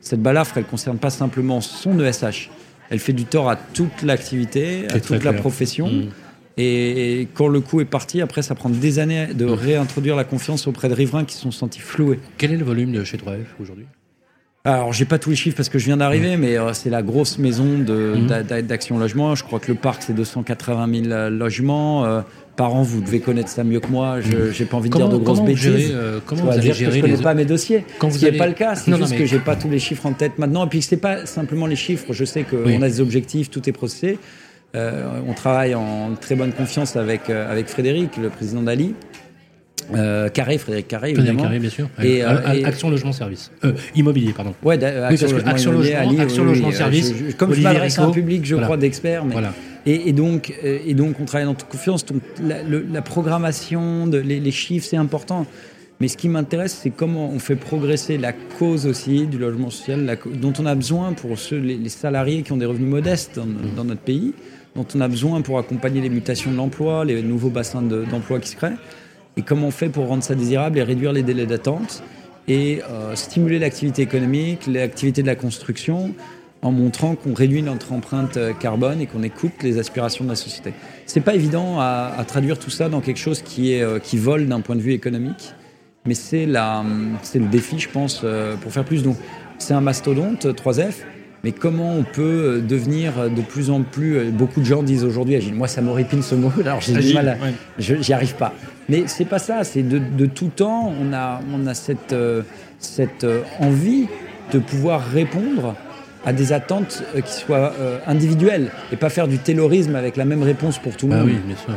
cette 0.04 0.20
balafre, 0.20 0.58
elle 0.58 0.64
ne 0.64 0.68
concerne 0.68 0.98
pas 0.98 1.10
simplement 1.10 1.60
son 1.60 1.98
ESH. 1.98 2.50
Elle 2.90 2.98
fait 2.98 3.14
du 3.14 3.24
tort 3.24 3.48
à 3.48 3.56
toute 3.56 4.02
l'activité, 4.02 4.86
à 4.92 5.00
toute 5.00 5.24
la 5.24 5.32
profession. 5.32 5.88
Mm. 5.88 6.08
Et, 6.58 7.26
quand 7.34 7.48
le 7.48 7.60
coup 7.60 7.80
est 7.80 7.86
parti, 7.86 8.20
après, 8.20 8.42
ça 8.42 8.54
prend 8.54 8.68
des 8.68 8.98
années 8.98 9.28
de 9.34 9.46
mm. 9.46 9.52
réintroduire 9.52 10.14
la 10.14 10.24
confiance 10.24 10.66
auprès 10.66 10.90
de 10.90 10.94
riverains 10.94 11.24
qui 11.24 11.34
se 11.34 11.40
sont 11.40 11.50
sentis 11.50 11.80
floués. 11.80 12.20
Quel 12.36 12.52
est 12.52 12.58
le 12.58 12.64
volume 12.64 12.92
de 12.92 13.02
chez 13.02 13.16
3F 13.16 13.46
aujourd'hui? 13.58 13.86
Alors, 14.66 14.92
j'ai 14.92 15.06
pas 15.06 15.18
tous 15.18 15.30
les 15.30 15.36
chiffres 15.36 15.56
parce 15.56 15.70
que 15.70 15.78
je 15.78 15.86
viens 15.86 15.96
d'arriver, 15.96 16.36
mm. 16.36 16.40
mais 16.40 16.58
euh, 16.58 16.74
c'est 16.74 16.90
la 16.90 17.02
grosse 17.02 17.38
maison 17.38 17.78
d'Action 17.78 18.98
Logement. 18.98 19.34
Je 19.34 19.42
crois 19.42 19.58
que 19.58 19.72
le 19.72 19.78
parc, 19.78 20.02
c'est 20.02 20.12
280 20.12 21.02
000 21.08 21.30
logements. 21.30 22.04
Euh, 22.04 22.20
par 22.56 22.74
an, 22.74 22.82
vous 22.82 23.00
devez 23.00 23.20
connaître 23.20 23.48
ça 23.48 23.64
mieux 23.64 23.80
que 23.80 23.88
moi. 23.88 24.20
Je 24.20 24.62
n'ai 24.62 24.68
pas 24.68 24.76
envie 24.76 24.90
de 24.90 24.96
dire 24.96 25.08
de 25.08 25.16
grosses 25.16 25.42
bêtises. 25.42 25.92
Euh, 25.92 26.20
comment 26.24 26.44
vous 26.44 26.50
allez 26.50 26.72
gérer 26.72 26.92
Je 26.92 26.96
ne 26.96 27.02
connais 27.02 27.22
pas 27.22 27.34
mes 27.34 27.44
dossiers. 27.44 27.84
Quand 27.98 28.10
ce 28.10 28.18
qui 28.18 28.24
n'est 28.24 28.32
pas 28.32 28.46
le 28.46 28.54
cas. 28.54 28.74
C'est 28.74 28.96
juste 28.96 29.16
que 29.16 29.26
j'ai 29.26 29.38
pas 29.38 29.56
tous 29.56 29.68
les 29.68 29.78
chiffres 29.78 30.06
en 30.06 30.12
tête 30.12 30.38
maintenant. 30.38 30.64
Et 30.66 30.68
puis, 30.68 30.82
ce 30.82 30.94
n'est 30.94 31.00
pas 31.00 31.26
simplement 31.26 31.66
les 31.66 31.76
chiffres. 31.76 32.12
Je 32.12 32.24
sais 32.24 32.44
qu'on 32.44 32.82
a 32.82 32.88
des 32.88 33.00
objectifs, 33.00 33.50
tout 33.50 33.68
est 33.68 33.72
processé. 33.72 34.18
Euh, 34.74 35.20
on 35.28 35.34
travaille 35.34 35.74
en 35.74 36.14
très 36.20 36.34
bonne 36.34 36.52
confiance 36.52 36.96
avec, 36.96 37.30
euh, 37.30 37.50
avec 37.50 37.68
Frédéric, 37.68 38.16
le 38.16 38.28
président 38.28 38.62
d'Ali. 38.62 38.94
Euh, 39.94 40.28
Carré, 40.30 40.58
Frédéric 40.58 40.88
Carré, 40.88 41.10
évidemment. 41.10 41.42
Carré, 41.42 41.58
bien 41.58 41.70
sûr. 41.70 41.88
Et, 42.02 42.22
Action 42.22 42.90
Logement 42.90 43.12
Service. 43.12 43.52
immobilier, 43.94 44.32
pardon. 44.32 44.54
Ouais, 44.62 44.82
Action, 44.82 45.28
oui, 45.28 45.42
Action 45.44 45.72
Logement, 45.72 46.18
Action 46.18 46.44
Logement 46.44 46.72
Service. 46.72 47.12
comme 47.36 47.52
je 47.52 47.60
m'adresse 47.60 47.98
à 47.98 48.04
un 48.04 48.10
public, 48.10 48.44
je 48.44 48.56
crois, 48.56 48.76
d'experts. 48.76 49.24
Mais... 49.24 49.32
Voilà. 49.32 49.52
Et, 49.86 50.12
donc, 50.12 50.54
euh, 50.64 50.78
et 50.86 50.94
donc, 50.94 51.16
on 51.20 51.24
travaille 51.24 51.46
dans 51.46 51.54
toute 51.54 51.68
confiance. 51.68 52.06
Donc, 52.06 52.22
la, 52.40 53.02
programmation, 53.02 54.06
les, 54.06 54.50
chiffres, 54.50 54.86
c'est 54.88 54.96
important. 54.96 55.46
Mais 56.00 56.08
ce 56.08 56.16
qui 56.16 56.28
m'intéresse, 56.28 56.80
c'est 56.82 56.90
comment 56.90 57.28
on 57.28 57.38
fait 57.38 57.56
progresser 57.56 58.18
la 58.18 58.32
cause 58.32 58.86
aussi 58.86 59.26
du 59.26 59.38
logement 59.38 59.70
social, 59.70 60.18
dont 60.40 60.52
on 60.58 60.66
a 60.66 60.74
besoin 60.74 61.12
pour 61.12 61.38
ceux, 61.38 61.58
les, 61.58 61.88
salariés 61.88 62.42
qui 62.42 62.52
ont 62.52 62.56
des 62.56 62.66
revenus 62.66 62.88
modestes 62.88 63.38
dans, 63.76 63.84
notre 63.84 64.00
pays, 64.00 64.32
dont 64.74 64.86
on 64.94 65.00
a 65.00 65.08
besoin 65.08 65.42
pour 65.42 65.58
accompagner 65.58 66.00
les 66.00 66.08
mutations 66.08 66.50
de 66.50 66.56
l'emploi, 66.56 67.04
les 67.04 67.22
nouveaux 67.22 67.50
bassins 67.50 67.82
d'emploi 67.82 68.40
qui 68.40 68.48
se 68.48 68.56
créent. 68.56 68.76
Et 69.36 69.42
comment 69.42 69.68
on 69.68 69.72
fait 69.72 69.88
pour 69.88 70.06
rendre 70.06 70.22
ça 70.22 70.34
désirable 70.34 70.78
et 70.78 70.82
réduire 70.82 71.12
les 71.12 71.22
délais 71.22 71.46
d'attente 71.46 72.02
et 72.46 72.82
euh, 72.90 73.14
stimuler 73.14 73.58
l'activité 73.58 74.02
économique, 74.02 74.66
l'activité 74.66 75.22
de 75.22 75.26
la 75.26 75.36
construction, 75.36 76.14
en 76.64 76.72
montrant 76.72 77.14
qu'on 77.14 77.34
réduit 77.34 77.62
notre 77.62 77.92
empreinte 77.92 78.38
euh, 78.38 78.52
carbone 78.54 79.00
et 79.00 79.06
qu'on 79.06 79.22
écoute 79.22 79.52
les 79.62 79.78
aspirations 79.78 80.24
de 80.24 80.30
la 80.30 80.34
société. 80.34 80.72
C'est 81.06 81.20
pas 81.20 81.34
évident 81.34 81.78
à, 81.78 82.24
traduire 82.26 82.58
tout 82.58 82.70
ça 82.70 82.88
dans 82.88 83.00
quelque 83.00 83.18
chose 83.18 83.42
qui, 83.42 83.74
est, 83.74 83.82
euh, 83.82 83.98
qui 83.98 84.16
vole 84.16 84.48
d'un 84.48 84.60
point 84.60 84.74
de 84.74 84.80
vue 84.80 84.92
économique, 84.92 85.52
mais 86.06 86.14
c'est 86.14 86.46
le 86.46 87.48
défi, 87.50 87.78
je 87.78 87.88
pense, 87.90 88.22
euh, 88.24 88.56
pour 88.56 88.72
faire 88.72 88.84
plus. 88.84 89.02
Donc, 89.02 89.16
c'est 89.58 89.74
un 89.74 89.82
mastodonte 89.82 90.46
3F, 90.46 90.94
mais 91.44 91.52
comment 91.52 91.94
on 91.94 92.02
peut 92.02 92.62
devenir 92.66 93.30
de 93.30 93.42
plus 93.42 93.68
en 93.68 93.82
plus. 93.82 94.30
Beaucoup 94.30 94.60
de 94.60 94.64
gens 94.64 94.82
disent 94.82 95.04
aujourd'hui 95.04 95.36
agile. 95.36 95.54
Moi, 95.54 95.68
ça 95.68 95.82
m'horripile 95.82 96.22
ce 96.22 96.34
mot, 96.34 96.50
alors 96.60 96.80
j'ai 96.80 96.94
du 96.94 97.12
mal. 97.12 97.36
J'y 97.78 98.12
arrive 98.14 98.36
pas. 98.36 98.54
Mais 98.88 99.04
c'est 99.06 99.26
pas 99.26 99.38
ça, 99.38 99.64
c'est 99.64 99.82
de, 99.82 99.98
de, 99.98 100.26
tout 100.26 100.48
temps, 100.48 100.92
on 100.98 101.12
a, 101.12 101.40
on 101.52 101.66
a 101.66 101.74
cette, 101.74 102.14
cette 102.78 103.26
envie 103.60 104.06
de 104.52 104.58
pouvoir 104.58 105.04
répondre 105.04 105.74
à 106.24 106.32
des 106.32 106.52
attentes 106.52 107.02
euh, 107.14 107.20
qui 107.20 107.32
soient 107.32 107.72
euh, 107.78 107.98
individuelles 108.06 108.70
et 108.92 108.96
pas 108.96 109.10
faire 109.10 109.28
du 109.28 109.38
taylorisme 109.38 109.94
avec 109.96 110.16
la 110.16 110.24
même 110.24 110.42
réponse 110.42 110.78
pour 110.78 110.96
tout 110.96 111.08
le 111.08 111.14
ah 111.14 111.24
monde. 111.24 111.30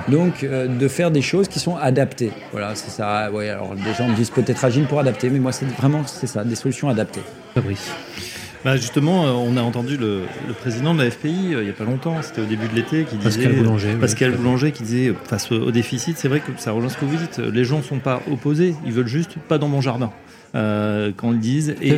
Donc 0.09 0.43
euh, 0.43 0.67
de 0.67 0.87
faire 0.87 1.11
des 1.11 1.21
choses 1.21 1.47
qui 1.47 1.59
sont 1.59 1.75
adaptées. 1.75 2.31
Voilà, 2.51 2.75
c'est 2.75 2.91
ça. 2.91 3.31
Ouais, 3.31 3.49
alors 3.49 3.75
des 3.75 3.93
gens 3.97 4.07
me 4.07 4.15
disent 4.15 4.29
peut-être 4.29 4.63
agile 4.63 4.85
pour 4.85 4.99
adapter, 4.99 5.29
mais 5.29 5.39
moi 5.39 5.51
c'est 5.51 5.65
vraiment 5.65 6.01
c'est 6.05 6.27
ça, 6.27 6.43
des 6.43 6.55
solutions 6.55 6.89
adaptées. 6.89 7.21
Fabrice. 7.55 7.91
Bah 8.65 8.75
justement, 8.75 9.23
on 9.23 9.55
a 9.55 9.61
entendu 9.61 9.97
le, 9.97 10.23
président 10.59 10.93
de 10.93 11.03
la 11.03 11.11
FPI 11.11 11.53
euh, 11.53 11.61
il 11.61 11.65
n'y 11.65 11.69
a 11.69 11.73
pas 11.73 11.83
longtemps, 11.83 12.15
c'était 12.21 12.41
au 12.41 12.45
début 12.45 12.67
de 12.67 12.75
l'été, 12.75 13.05
qui 13.05 13.15
disait 13.15 13.43
Pascal 13.43 13.55
Boulanger, 13.55 13.93
Pascal 13.99 14.31
Boulanger 14.31 14.71
qui 14.71 14.83
disait 14.83 15.13
face 15.25 15.51
au, 15.51 15.71
déficit, 15.71 16.17
c'est 16.17 16.27
vrai 16.27 16.39
que 16.39 16.51
ça 16.57 16.71
rejoint 16.71 16.89
ce 16.89 16.97
que 16.97 17.05
vous 17.05 17.15
dites. 17.15 17.37
Les 17.37 17.63
gens 17.63 17.77
ne 17.77 17.83
sont 17.83 17.99
pas 17.99 18.21
opposés, 18.31 18.75
ils 18.85 18.91
veulent 18.91 19.07
juste 19.07 19.35
pas 19.47 19.57
dans 19.57 19.67
mon 19.67 19.81
jardin. 19.81 20.11
Euh, 20.55 21.11
qu'on 21.11 21.31
le 21.31 21.37
dise. 21.37 21.75
Et, 21.81 21.97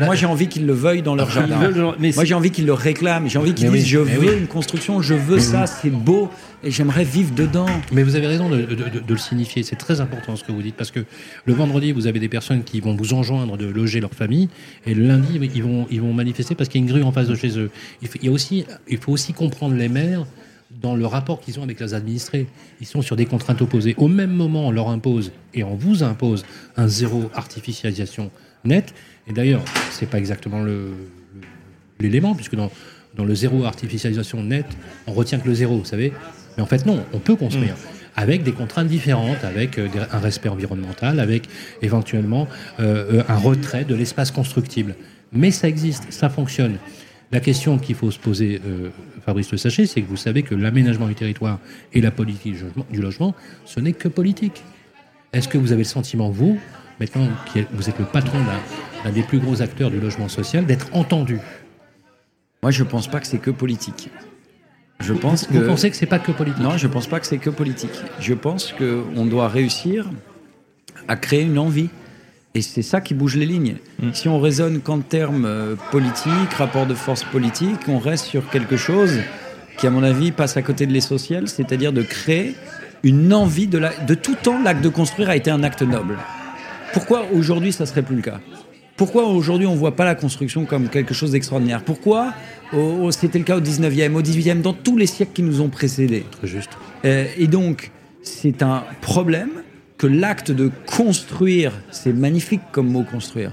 moi, 0.00 0.14
j'ai 0.14 0.26
envie 0.26 0.46
qu'ils 0.46 0.64
le 0.64 0.72
veuillent 0.72 1.02
dans 1.02 1.16
leur 1.16 1.28
ah, 1.30 1.46
jardin. 1.46 1.94
moi, 1.98 2.24
j'ai 2.24 2.34
envie 2.34 2.50
qu'ils 2.50 2.66
le 2.66 2.72
réclament. 2.72 3.28
J'ai 3.28 3.38
envie 3.38 3.52
qu'ils 3.52 3.70
disent 3.70 3.86
Je 3.86 3.98
veux 3.98 4.38
une 4.38 4.46
construction, 4.46 5.02
je 5.02 5.14
veux 5.14 5.40
ça, 5.40 5.66
c'est 5.66 5.90
beau 5.90 6.30
et 6.62 6.70
j'aimerais 6.70 7.04
vivre 7.04 7.34
dedans. 7.34 7.66
Mais 7.92 8.02
vous 8.02 8.16
avez 8.16 8.26
raison 8.26 8.48
de, 8.48 8.66
le 9.08 9.16
signifier. 9.16 9.62
C'est 9.62 9.76
très 9.76 10.00
important 10.00 10.36
ce 10.36 10.44
que 10.44 10.52
vous 10.52 10.62
dites 10.62 10.76
parce 10.76 10.90
que 10.90 11.00
le 11.44 11.54
vendredi, 11.54 11.92
vous 11.92 12.06
avez 12.06 12.20
des 12.20 12.28
personnes 12.28 12.62
qui 12.62 12.80
vont 12.80 12.94
vous 12.94 13.12
enjoindre 13.14 13.56
de 13.56 13.66
loger 13.66 14.00
leur 14.00 14.12
famille 14.12 14.48
et 14.86 14.94
le 14.94 15.06
lundi, 15.06 15.40
ils 15.54 15.62
vont, 15.62 15.86
ils 15.90 16.00
vont 16.00 16.12
manifester 16.12 16.54
parce 16.54 16.68
qu'il 16.68 16.80
y 16.80 16.84
a 16.84 16.86
une 16.86 16.92
grue 16.92 17.02
en 17.02 17.12
face 17.12 17.28
de 17.28 17.34
chez 17.34 17.58
eux. 17.58 17.70
Il, 18.02 18.08
il, 18.20 18.26
y 18.26 18.28
a 18.28 18.32
aussi, 18.32 18.66
il 18.88 18.98
faut 18.98 19.12
aussi 19.12 19.32
comprendre 19.32 19.74
les 19.74 19.88
maires 19.88 20.26
dans 20.70 20.94
le 20.94 21.06
rapport 21.06 21.40
qu'ils 21.40 21.58
ont 21.58 21.62
avec 21.62 21.80
leurs 21.80 21.94
administrés. 21.94 22.46
Ils 22.80 22.86
sont 22.86 23.02
sur 23.02 23.16
des 23.16 23.26
contraintes 23.26 23.60
opposées. 23.60 23.94
Au 23.98 24.08
même 24.08 24.30
moment, 24.30 24.68
on 24.68 24.70
leur 24.70 24.88
impose 24.88 25.32
et 25.54 25.64
on 25.64 25.74
vous 25.74 26.02
impose 26.02 26.44
un 26.76 26.88
zéro 26.88 27.30
artificialisation 27.34 28.30
nette. 28.64 28.94
Et 29.26 29.32
d'ailleurs, 29.32 29.62
c'est 29.90 30.06
pas 30.06 30.18
exactement 30.18 30.64
l'élément, 31.98 32.34
puisque 32.34 32.56
dans, 32.56 32.70
dans 33.14 33.24
le 33.24 33.34
zéro 33.34 33.64
artificialisation 33.64 34.42
nette, 34.42 34.76
on 35.06 35.12
retient 35.12 35.38
que 35.38 35.48
le 35.48 35.54
zéro, 35.54 35.78
vous 35.78 35.84
savez. 35.84 36.12
Mais 36.56 36.62
en 36.62 36.66
fait, 36.66 36.86
non, 36.86 37.04
on 37.12 37.18
peut 37.18 37.36
construire. 37.36 37.74
Mm. 37.74 38.00
Avec 38.16 38.42
des 38.42 38.52
contraintes 38.52 38.88
différentes, 38.88 39.44
avec 39.44 39.78
euh, 39.78 39.88
un 40.12 40.18
respect 40.18 40.48
environnemental, 40.48 41.20
avec 41.20 41.48
éventuellement 41.80 42.48
euh, 42.80 43.22
un 43.28 43.36
retrait 43.36 43.84
de 43.84 43.94
l'espace 43.94 44.30
constructible. 44.30 44.94
Mais 45.32 45.50
ça 45.50 45.68
existe, 45.68 46.10
ça 46.10 46.28
fonctionne. 46.28 46.78
La 47.32 47.38
question 47.38 47.78
qu'il 47.78 47.94
faut 47.94 48.10
se 48.10 48.18
poser, 48.18 48.60
euh, 48.66 48.90
Fabrice 49.24 49.52
Le 49.52 49.58
Sachet, 49.58 49.86
c'est 49.86 50.02
que 50.02 50.08
vous 50.08 50.16
savez 50.16 50.42
que 50.42 50.54
l'aménagement 50.54 51.06
du 51.06 51.14
territoire 51.14 51.60
et 51.92 52.00
la 52.00 52.10
politique 52.10 52.56
du 52.90 53.00
logement, 53.00 53.34
ce 53.64 53.78
n'est 53.78 53.92
que 53.92 54.08
politique. 54.08 54.64
Est-ce 55.32 55.46
que 55.46 55.56
vous 55.56 55.70
avez 55.70 55.82
le 55.82 55.88
sentiment, 55.88 56.30
vous, 56.30 56.58
maintenant 56.98 57.28
que 57.54 57.60
vous 57.72 57.88
êtes 57.88 57.98
le 58.00 58.04
patron 58.04 58.38
d'un 59.04 59.12
des 59.12 59.22
plus 59.22 59.38
gros 59.38 59.62
acteurs 59.62 59.90
du 59.90 60.00
logement 60.00 60.28
social, 60.28 60.66
d'être 60.66 60.88
entendu? 60.92 61.38
Moi, 62.62 62.72
je 62.72 62.82
ne 62.82 62.88
pense 62.88 63.06
pas 63.06 63.20
que 63.20 63.28
c'est 63.28 63.38
que 63.38 63.52
politique. 63.52 64.10
Je 64.98 65.14
pense 65.14 65.46
vous, 65.46 65.54
que... 65.54 65.58
vous 65.60 65.66
pensez 65.68 65.88
que 65.88 65.96
c'est 65.96 66.06
pas 66.06 66.18
que 66.18 66.32
politique? 66.32 66.60
Non, 66.60 66.76
je 66.76 66.88
ne 66.88 66.92
pense 66.92 67.06
pas 67.06 67.20
que 67.20 67.26
c'est 67.26 67.38
que 67.38 67.50
politique. 67.50 67.94
Je 68.18 68.34
pense 68.34 68.74
qu'on 68.76 69.24
doit 69.24 69.48
réussir 69.48 70.10
à 71.06 71.16
créer 71.16 71.42
une 71.42 71.58
envie 71.58 71.90
et 72.54 72.62
c'est 72.62 72.82
ça 72.82 73.00
qui 73.00 73.14
bouge 73.14 73.36
les 73.36 73.46
lignes. 73.46 73.76
Mm. 74.02 74.12
Si 74.12 74.28
on 74.28 74.40
raisonne 74.40 74.80
qu'en 74.80 75.00
termes 75.00 75.44
euh, 75.44 75.76
politiques, 75.90 76.52
rapport 76.56 76.86
de 76.86 76.94
force 76.94 77.24
politique, 77.24 77.88
on 77.88 77.98
reste 77.98 78.26
sur 78.26 78.48
quelque 78.50 78.76
chose 78.76 79.20
qui, 79.78 79.86
à 79.86 79.90
mon 79.90 80.02
avis, 80.02 80.32
passe 80.32 80.56
à 80.56 80.62
côté 80.62 80.86
de 80.86 80.92
l'essentiel, 80.92 81.48
c'est-à-dire 81.48 81.92
de 81.92 82.02
créer 82.02 82.54
une 83.02 83.32
envie 83.32 83.66
de, 83.66 83.78
la... 83.78 83.94
de 83.94 84.14
tout 84.14 84.34
temps, 84.34 84.60
l'acte 84.60 84.82
de 84.82 84.88
construire 84.88 85.30
a 85.30 85.36
été 85.36 85.50
un 85.50 85.62
acte 85.62 85.82
noble. 85.82 86.18
Pourquoi 86.92 87.26
aujourd'hui 87.32 87.72
ça 87.72 87.86
serait 87.86 88.02
plus 88.02 88.16
le 88.16 88.22
cas? 88.22 88.40
Pourquoi 88.96 89.24
aujourd'hui 89.24 89.66
on 89.66 89.72
ne 89.72 89.78
voit 89.78 89.96
pas 89.96 90.04
la 90.04 90.14
construction 90.14 90.66
comme 90.66 90.88
quelque 90.88 91.14
chose 91.14 91.30
d'extraordinaire? 91.30 91.82
Pourquoi 91.82 92.34
c'était 93.10 93.38
le 93.38 93.44
cas 93.44 93.56
au 93.56 93.60
19e, 93.60 94.12
au 94.12 94.20
18e, 94.20 94.60
dans 94.60 94.74
tous 94.74 94.98
les 94.98 95.06
siècles 95.06 95.32
qui 95.32 95.42
nous 95.42 95.62
ont 95.62 95.68
précédés? 95.68 96.26
Très 96.30 96.46
juste. 96.46 96.70
Euh, 97.06 97.24
et 97.38 97.46
donc, 97.46 97.92
c'est 98.22 98.62
un 98.62 98.84
problème 99.00 99.50
que 100.00 100.06
l'acte 100.06 100.50
de 100.50 100.70
construire, 100.86 101.72
c'est 101.90 102.14
magnifique 102.14 102.62
comme 102.72 102.88
mot 102.88 103.02
construire, 103.04 103.52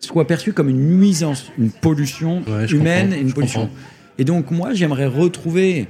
soit 0.00 0.26
perçu 0.26 0.52
comme 0.52 0.68
une 0.68 0.98
nuisance, 0.98 1.52
une 1.56 1.70
pollution 1.70 2.42
humaine 2.68 3.12
et 3.12 3.20
une 3.20 3.32
pollution. 3.32 3.70
Et 4.18 4.24
donc 4.24 4.50
moi, 4.50 4.74
j'aimerais 4.74 5.06
retrouver 5.06 5.86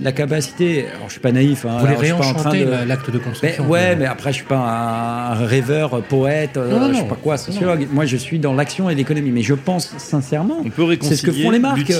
la 0.00 0.12
capacité. 0.12 0.86
Alors, 0.94 1.06
je 1.06 1.12
suis 1.12 1.20
pas 1.20 1.32
naïf. 1.32 1.64
Hein, 1.64 1.78
Vous 1.78 1.86
voulez 1.86 1.96
réenchanter 1.96 2.64
de... 2.64 2.86
l'acte 2.86 3.10
de 3.10 3.18
construction. 3.18 3.64
Mais, 3.64 3.68
ouais, 3.68 3.96
mais 3.96 4.06
après, 4.06 4.30
je 4.30 4.36
suis 4.36 4.46
pas 4.46 4.58
un 4.58 5.46
rêveur, 5.46 6.02
poète, 6.02 6.56
euh, 6.56 6.92
je 6.92 6.98
sais 6.98 7.04
pas 7.04 7.16
quoi, 7.16 7.36
sociologue. 7.36 7.88
Moi, 7.92 8.04
je 8.04 8.16
suis 8.16 8.38
dans 8.38 8.54
l'action 8.54 8.90
et 8.90 8.94
l'économie. 8.94 9.30
Mais 9.30 9.42
je 9.42 9.54
pense 9.54 9.92
sincèrement. 9.98 10.58
On 10.64 10.70
peut 10.70 10.84
réconcilier 10.84 11.16
ce 11.16 11.26
que 11.26 11.32
font 11.32 11.50
les 11.50 11.58
marques. 11.58 11.90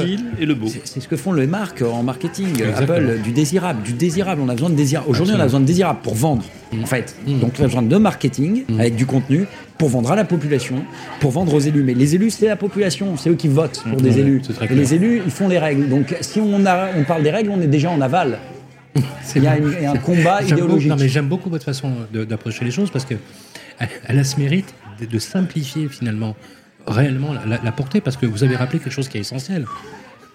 et 0.41 0.47
le 0.47 0.55
beau. 0.55 0.69
C'est 0.85 1.01
ce 1.01 1.09
que 1.09 1.17
font 1.17 1.33
les 1.33 1.47
marques 1.47 1.83
en 1.83 2.03
marketing. 2.03 2.63
Apple, 2.77 3.21
du 3.23 3.33
désirable, 3.33 3.83
du 3.83 3.93
désirable. 3.93 4.41
On 4.45 4.49
a 4.49 4.55
besoin 4.55 4.71
de 4.71 4.75
désirable. 4.77 5.09
Aujourd'hui, 5.09 5.35
on 5.37 5.41
a 5.41 5.45
besoin 5.45 5.61
de 5.61 5.67
désirable 5.67 6.01
pour 6.03 6.15
vendre. 6.15 6.45
En 6.83 6.87
fait, 6.87 7.17
mm. 7.27 7.39
donc 7.39 7.53
on 7.59 7.63
a 7.63 7.67
besoin 7.67 7.83
de 7.83 7.97
marketing 7.97 8.65
mm. 8.69 8.81
avec 8.81 8.97
du 8.97 9.07
contenu 9.07 9.47
pour 9.79 9.89
vendre 9.89 10.11
à 10.11 10.17
la 10.17 10.25
population, 10.25 10.85
pour 11.21 11.31
vendre 11.31 11.55
aux 11.55 11.61
élus. 11.61 11.85
Mais 11.85 11.95
les 11.95 12.15
élus, 12.15 12.31
c'est 12.31 12.47
la 12.47 12.57
population, 12.57 13.17
c'est 13.17 13.31
eux 13.31 13.37
qui 13.37 13.49
votent 13.49 13.85
pour 13.89 14.01
des 14.01 14.19
élus. 14.19 14.43
Et 14.69 14.75
les 14.75 14.95
élus, 14.95 15.23
ils 15.25 15.31
font 15.31 15.49
les 15.49 15.59
règles. 15.59 15.89
Donc 15.89 16.17
si 16.21 16.41
on, 16.41 16.67
a, 16.67 16.89
on 16.97 17.05
parle 17.05 17.23
des 17.23 17.31
règles, 17.31 17.51
on 17.51 17.61
est 17.61 17.69
déjà 17.69 17.91
en 17.91 18.01
aval. 18.01 18.39
Il 19.37 19.45
y, 19.45 19.47
a 19.47 19.93
un 19.93 19.99
combat 19.99 20.43
idéologique. 20.43 20.93
mais 20.99 21.09
j'aime 21.09 21.29
beaucoup 21.29 21.51
votre 21.51 21.65
façon 21.65 21.93
d'approcher 22.13 22.65
les 22.65 22.71
choses 22.71 22.91
parce 22.91 23.05
que 23.05 23.15
elle 24.07 24.19
a 24.19 24.25
ce 24.25 24.41
mérite 24.41 24.75
de, 25.09 25.19
simplifier 25.19 25.89
finalement 25.89 26.35
réellement 26.87 27.35
la, 27.47 27.73
portée 27.73 28.01
parce 28.01 28.17
que 28.17 28.27
vous 28.27 28.43
avez 28.43 28.57
rappelé 28.57 28.81
quelque 28.81 28.93
chose 28.93 29.09
qui 29.09 29.19
est 29.19 29.21
essentiel. 29.21 29.67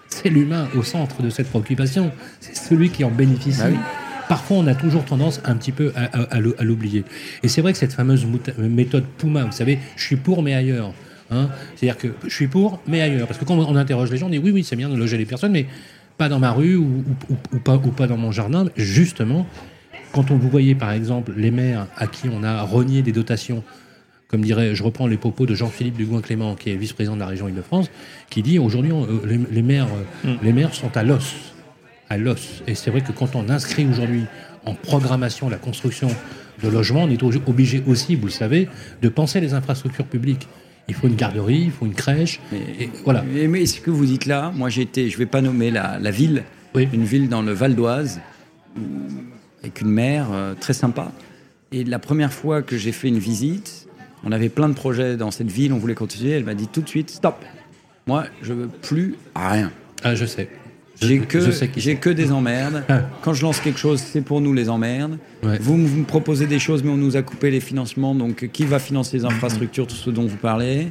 C'est 0.08 0.30
l'humain 0.30 0.68
au 0.76 0.82
centre 0.82 1.22
de 1.22 1.28
cette 1.28 1.48
préoccupation. 1.48 2.12
C'est 2.40 2.56
celui 2.56 2.90
qui 2.90 3.04
en 3.04 3.10
bénéficie. 3.10 3.60
Ah 3.62 4.03
Parfois, 4.28 4.58
on 4.58 4.66
a 4.66 4.74
toujours 4.74 5.04
tendance 5.04 5.40
un 5.44 5.56
petit 5.56 5.72
peu 5.72 5.92
à, 5.96 6.40
l'oublier. 6.64 7.04
Et 7.42 7.48
c'est 7.48 7.60
vrai 7.60 7.72
que 7.72 7.78
cette 7.78 7.92
fameuse 7.92 8.26
méthode 8.58 9.04
Puma, 9.18 9.44
vous 9.44 9.52
savez, 9.52 9.78
je 9.96 10.04
suis 10.04 10.16
pour 10.16 10.42
mais 10.42 10.54
ailleurs. 10.54 10.92
Hein. 11.30 11.48
C'est-à-dire 11.74 11.98
que 11.98 12.08
je 12.26 12.34
suis 12.34 12.46
pour 12.46 12.80
mais 12.86 13.00
ailleurs. 13.00 13.26
Parce 13.26 13.38
que 13.38 13.44
quand 13.44 13.56
on 13.56 13.76
interroge 13.76 14.10
les 14.10 14.16
gens, 14.16 14.26
on 14.26 14.30
dit 14.30 14.38
oui, 14.38 14.50
oui, 14.50 14.64
c'est 14.64 14.76
bien 14.76 14.88
de 14.88 14.96
loger 14.96 15.18
les 15.18 15.26
personnes, 15.26 15.52
mais 15.52 15.66
pas 16.16 16.28
dans 16.28 16.38
ma 16.38 16.52
rue 16.52 16.76
ou, 16.76 17.04
pas, 17.64 17.76
ou 17.76 17.90
pas 17.90 18.06
dans 18.06 18.16
mon 18.16 18.32
jardin. 18.32 18.66
Justement, 18.76 19.46
quand 20.12 20.30
on 20.30 20.36
vous 20.36 20.48
voyez 20.48 20.74
par 20.74 20.92
exemple 20.92 21.32
les 21.36 21.50
maires 21.50 21.86
à 21.96 22.06
qui 22.06 22.28
on 22.28 22.42
a 22.42 22.62
renié 22.62 23.02
des 23.02 23.12
dotations, 23.12 23.62
comme 24.28 24.42
dirait, 24.42 24.74
je 24.74 24.82
reprends 24.82 25.06
les 25.06 25.16
propos 25.16 25.46
de 25.46 25.54
Jean-Philippe 25.54 25.96
Dugouin-Clément, 25.96 26.54
qui 26.54 26.70
est 26.70 26.76
vice-président 26.76 27.14
de 27.14 27.20
la 27.20 27.26
région 27.26 27.48
Île-de-France, 27.48 27.90
qui 28.30 28.42
dit 28.42 28.58
aujourd'hui 28.58 28.90
euh, 28.90 29.46
les, 29.50 29.62
maires, 29.62 29.86
euh, 30.24 30.32
mm. 30.32 30.38
les 30.42 30.52
maires 30.52 30.74
sont 30.74 30.96
à 30.96 31.02
l'os 31.02 31.53
à 32.14 32.16
l'os. 32.16 32.62
Et 32.66 32.74
c'est 32.74 32.90
vrai 32.90 33.00
que 33.00 33.12
quand 33.12 33.36
on 33.36 33.48
inscrit 33.50 33.86
aujourd'hui 33.86 34.24
en 34.64 34.74
programmation 34.74 35.48
la 35.48 35.58
construction 35.58 36.08
de 36.62 36.68
logements, 36.68 37.04
on 37.04 37.10
est 37.10 37.22
obligé 37.22 37.82
aussi, 37.86 38.16
vous 38.16 38.26
le 38.26 38.32
savez, 38.32 38.68
de 39.02 39.08
penser 39.08 39.40
les 39.40 39.52
infrastructures 39.54 40.06
publiques. 40.06 40.48
Il 40.88 40.94
faut 40.94 41.08
une 41.08 41.16
garderie, 41.16 41.62
il 41.64 41.70
faut 41.70 41.86
une 41.86 41.94
crèche. 41.94 42.40
et 42.52 42.90
voilà. 43.04 43.22
Mais, 43.22 43.66
ce 43.66 43.80
que 43.80 43.90
vous 43.90 44.06
dites 44.06 44.26
là, 44.26 44.52
moi 44.54 44.68
j'ai 44.68 44.82
été, 44.82 45.08
je 45.08 45.14
ne 45.14 45.18
vais 45.18 45.26
pas 45.26 45.40
nommer 45.40 45.70
la, 45.70 46.10
ville, 46.10 46.44
une 46.74 47.04
ville 47.04 47.28
dans 47.28 47.42
le 47.42 47.52
Val 47.52 47.74
d'Oise, 47.74 48.20
avec 49.62 49.80
une 49.80 49.90
mère 49.90 50.28
euh, 50.32 50.54
très 50.58 50.74
sympa. 50.74 51.12
Et 51.72 51.84
la 51.84 51.98
première 51.98 52.32
fois 52.32 52.62
que 52.62 52.76
j'ai 52.76 52.92
fait 52.92 53.08
une 53.08 53.18
visite, 53.18 53.88
on 54.24 54.32
avait 54.32 54.48
plein 54.48 54.68
de 54.68 54.74
projets 54.74 55.16
dans 55.16 55.30
cette 55.30 55.50
ville, 55.50 55.72
on 55.72 55.78
voulait 55.78 55.94
continuer. 55.94 56.32
Elle 56.32 56.44
m'a 56.44 56.54
dit 56.54 56.68
tout 56.68 56.82
de 56.82 56.88
suite, 56.88 57.10
stop. 57.10 57.44
Moi, 58.06 58.24
je 58.42 58.52
veux 58.52 58.68
plus 58.68 59.16
rien. 59.34 59.72
Ah, 60.02 60.14
je 60.14 60.26
sais. 60.26 60.48
J'ai 61.06 61.18
que, 61.20 61.38
j'ai 61.76 61.96
que 61.96 62.10
des 62.10 62.32
emmerdes. 62.32 62.82
Ah. 62.88 63.02
Quand 63.22 63.34
je 63.34 63.42
lance 63.42 63.60
quelque 63.60 63.78
chose, 63.78 64.00
c'est 64.00 64.20
pour 64.20 64.40
nous 64.40 64.52
les 64.52 64.68
emmerdes. 64.68 65.18
Vous, 65.60 65.76
me 65.76 66.04
proposez 66.04 66.46
des 66.46 66.58
choses, 66.58 66.82
mais 66.82 66.90
on 66.90 66.96
nous 66.96 67.16
a 67.16 67.22
coupé 67.22 67.50
les 67.50 67.60
financements. 67.60 68.14
Donc, 68.14 68.48
qui 68.52 68.64
va 68.64 68.78
financer 68.78 69.18
les 69.18 69.24
infrastructures, 69.24 69.86
tout 69.86 69.94
ce 69.94 70.10
dont 70.10 70.26
vous 70.26 70.36
parlez 70.36 70.88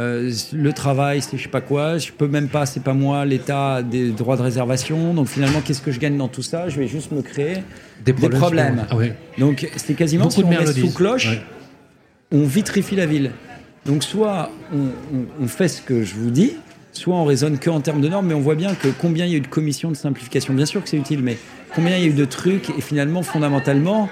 euh, 0.00 0.32
le 0.52 0.72
travail, 0.72 1.20
c'est 1.22 1.36
je 1.36 1.42
sais 1.42 1.48
pas 1.48 1.60
quoi, 1.60 1.98
je 1.98 2.12
peux 2.12 2.28
même 2.28 2.46
pas, 2.48 2.66
c'est 2.66 2.82
pas 2.82 2.94
moi, 2.94 3.24
l'État 3.24 3.82
des 3.82 4.10
droits 4.10 4.36
de 4.36 4.42
réservation. 4.42 5.12
Donc 5.12 5.26
finalement, 5.26 5.60
qu'est-ce 5.60 5.82
que 5.82 5.90
je 5.90 5.98
gagne 5.98 6.16
dans 6.16 6.28
tout 6.28 6.42
ça? 6.42 6.68
Je 6.68 6.78
vais 6.78 6.86
juste 6.86 7.10
me 7.10 7.20
créer 7.20 7.64
des 8.04 8.12
problèmes. 8.12 8.86
Ah 8.90 8.96
donc 9.38 9.68
c'est 9.76 9.94
quasiment 9.94 10.26
Beaucoup 10.26 10.40
si 10.40 10.44
on 10.44 10.48
met 10.48 10.66
sous 10.66 10.92
cloche, 10.92 11.40
on 12.30 12.44
vitrifie 12.44 12.94
la 12.94 13.06
ville. 13.06 13.32
Donc 13.86 14.04
soit 14.04 14.50
on, 14.72 15.48
fait 15.48 15.68
ce 15.68 15.82
que 15.82 16.04
je 16.04 16.14
vous 16.14 16.30
dis, 16.30 16.52
soit 16.92 17.14
on 17.14 17.24
raisonne 17.24 17.58
que 17.58 17.70
en 17.70 17.80
termes 17.80 18.00
de 18.00 18.08
normes, 18.08 18.26
mais 18.26 18.34
on 18.34 18.40
voit 18.40 18.54
bien 18.54 18.74
que 18.74 18.88
combien 18.88 19.26
il 19.26 19.32
y 19.32 19.34
a 19.34 19.38
eu 19.38 19.42
de 19.42 19.46
commissions 19.46 19.90
de 19.90 19.96
simplification. 19.96 20.54
Bien 20.54 20.66
sûr 20.66 20.82
que 20.82 20.88
c'est 20.88 20.96
utile, 20.96 21.22
mais 21.22 21.38
combien 21.74 21.96
il 21.96 22.02
y 22.02 22.06
a 22.06 22.08
eu 22.08 22.12
de 22.12 22.24
trucs 22.24 22.70
et 22.70 22.80
finalement, 22.80 23.22
fondamentalement, 23.22 24.08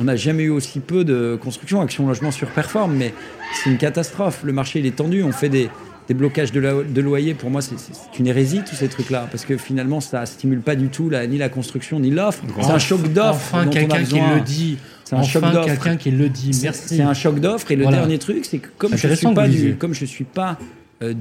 on 0.00 0.04
n'a 0.04 0.16
jamais 0.16 0.44
eu 0.44 0.50
aussi 0.50 0.80
peu 0.80 1.04
de 1.04 1.38
construction. 1.40 1.80
Action 1.82 2.06
Logement 2.06 2.30
surperforme, 2.30 2.94
mais 2.94 3.12
c'est 3.54 3.70
une 3.70 3.76
catastrophe. 3.76 4.40
Le 4.42 4.52
marché, 4.52 4.78
il 4.78 4.86
est 4.86 4.96
tendu. 4.96 5.22
On 5.22 5.32
fait 5.32 5.50
des, 5.50 5.68
blocages 6.08 6.52
de, 6.52 6.84
de, 6.88 7.00
loyer. 7.02 7.34
Pour 7.34 7.50
moi, 7.50 7.60
c'est 7.60 7.76
une 8.18 8.26
hérésie, 8.26 8.62
tous 8.68 8.74
ces 8.74 8.88
trucs-là. 8.88 9.28
Parce 9.30 9.44
que 9.44 9.58
finalement, 9.58 10.00
ça 10.00 10.24
stimule 10.24 10.60
pas 10.60 10.74
du 10.74 10.88
tout 10.88 11.10
ni 11.28 11.36
la 11.36 11.50
construction, 11.50 12.00
ni 12.00 12.10
l'offre. 12.10 12.42
C'est 12.60 12.70
un 12.70 12.78
choc 12.78 13.12
d'offre. 13.12 13.54
Enfin, 13.54 13.66
quelqu'un 13.66 14.02
qui 14.02 14.18
le 14.18 14.40
dit. 14.40 14.78
C'est 15.04 15.16
un 15.16 15.22
choc 15.22 15.42
d'offre. 15.42 15.66
quelqu'un 15.66 15.96
qui 15.96 16.10
le 16.10 16.28
dit. 16.30 16.58
Merci. 16.62 16.96
C'est 16.96 17.02
un 17.02 17.14
choc 17.14 17.38
d'offre. 17.38 17.70
Et 17.70 17.76
le 17.76 17.86
dernier 17.86 18.18
truc, 18.18 18.46
c'est 18.46 18.58
que 18.58 18.68
comme 18.78 18.96
je 18.96 19.14
suis 19.14 19.34
pas 19.34 19.48
du, 19.48 19.74
comme 19.76 19.92
je 19.92 20.06
suis 20.06 20.24
pas 20.24 20.58
euh, 21.02 21.14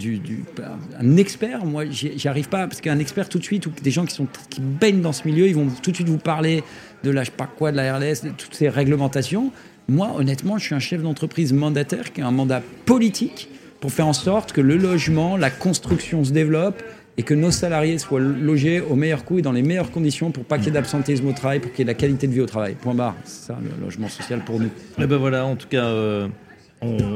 un 0.99 1.15
expert, 1.15 1.65
moi, 1.65 1.85
j'y 1.89 2.27
arrive 2.27 2.49
pas 2.49 2.67
parce 2.67 2.81
qu'un 2.81 2.99
expert 2.99 3.29
tout 3.29 3.39
de 3.39 3.43
suite 3.45 3.65
ou 3.65 3.71
des 3.81 3.91
gens 3.91 4.05
qui 4.05 4.13
sont 4.13 4.27
qui 4.49 4.59
baignent 4.59 5.01
dans 5.01 5.13
ce 5.13 5.25
milieu, 5.25 5.47
ils 5.47 5.55
vont 5.55 5.67
tout 5.81 5.91
de 5.91 5.95
suite 5.95 6.09
vous 6.09 6.17
parler 6.17 6.63
de 7.03 7.11
la 7.11 7.23
je 7.23 7.29
sais 7.29 7.37
pas 7.37 7.47
quoi, 7.47 7.71
de 7.71 7.77
la 7.77 7.95
RLS, 7.95 8.23
de 8.23 8.29
toutes 8.31 8.55
ces 8.55 8.67
réglementations. 8.67 9.53
Moi, 9.87 10.11
honnêtement, 10.17 10.57
je 10.57 10.65
suis 10.65 10.75
un 10.75 10.79
chef 10.79 11.01
d'entreprise 11.01 11.53
mandataire 11.53 12.11
qui 12.11 12.21
a 12.21 12.27
un 12.27 12.31
mandat 12.31 12.61
politique 12.85 13.49
pour 13.79 13.91
faire 13.93 14.07
en 14.07 14.13
sorte 14.13 14.51
que 14.51 14.59
le 14.59 14.75
logement, 14.75 15.37
la 15.37 15.49
construction 15.49 16.25
se 16.25 16.33
développe 16.33 16.83
et 17.17 17.23
que 17.23 17.33
nos 17.33 17.51
salariés 17.51 17.97
soient 17.97 18.19
logés 18.19 18.81
au 18.81 18.95
meilleur 18.95 19.23
coût 19.23 19.39
et 19.39 19.41
dans 19.41 19.51
les 19.53 19.61
meilleures 19.61 19.91
conditions 19.91 20.31
pour 20.31 20.43
pas 20.43 20.57
qu'il 20.57 20.67
y 20.67 20.69
ait 20.69 20.73
d'absentéisme 20.73 21.27
au 21.27 21.33
travail, 21.33 21.59
pour 21.59 21.71
qu'il 21.71 21.79
y 21.79 21.81
ait 21.83 21.85
de 21.85 21.89
la 21.89 21.93
qualité 21.93 22.27
de 22.27 22.33
vie 22.33 22.41
au 22.41 22.45
travail. 22.45 22.75
Point 22.75 22.95
barre. 22.95 23.15
C'est 23.23 23.47
ça 23.47 23.57
le 23.61 23.83
logement 23.83 24.09
social 24.09 24.43
pour 24.45 24.59
nous. 24.59 24.67
Et 24.67 25.03
eh 25.03 25.07
ben 25.07 25.17
voilà, 25.17 25.45
en 25.45 25.55
tout 25.55 25.67
cas. 25.67 25.85
Euh, 25.85 26.27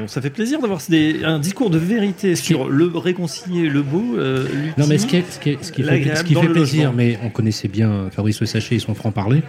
ça 0.06 0.20
fait 0.20 0.30
plaisir 0.30 0.60
d'avoir 0.60 0.80
un 1.24 1.38
discours 1.38 1.70
de 1.70 1.78
vérité 1.78 2.36
sur 2.36 2.68
le 2.68 2.86
réconcilier, 2.86 3.68
le 3.68 3.82
beau, 3.82 4.18
euh, 4.18 4.46
Non, 4.76 4.86
mais 4.86 4.98
ce 4.98 5.06
qui, 5.06 5.22
ce 5.28 5.38
qui, 5.38 5.56
ce 5.60 5.72
qui 5.72 5.82
fait, 5.82 6.16
ce 6.16 6.24
qui 6.24 6.34
fait 6.34 6.48
plaisir, 6.48 6.92
mais 6.92 7.18
on 7.22 7.30
connaissait 7.30 7.68
bien 7.68 8.08
Fabrice 8.10 8.44
Sachet 8.44 8.76
et 8.76 8.78
son 8.78 8.94
franc-parler, 8.94 9.42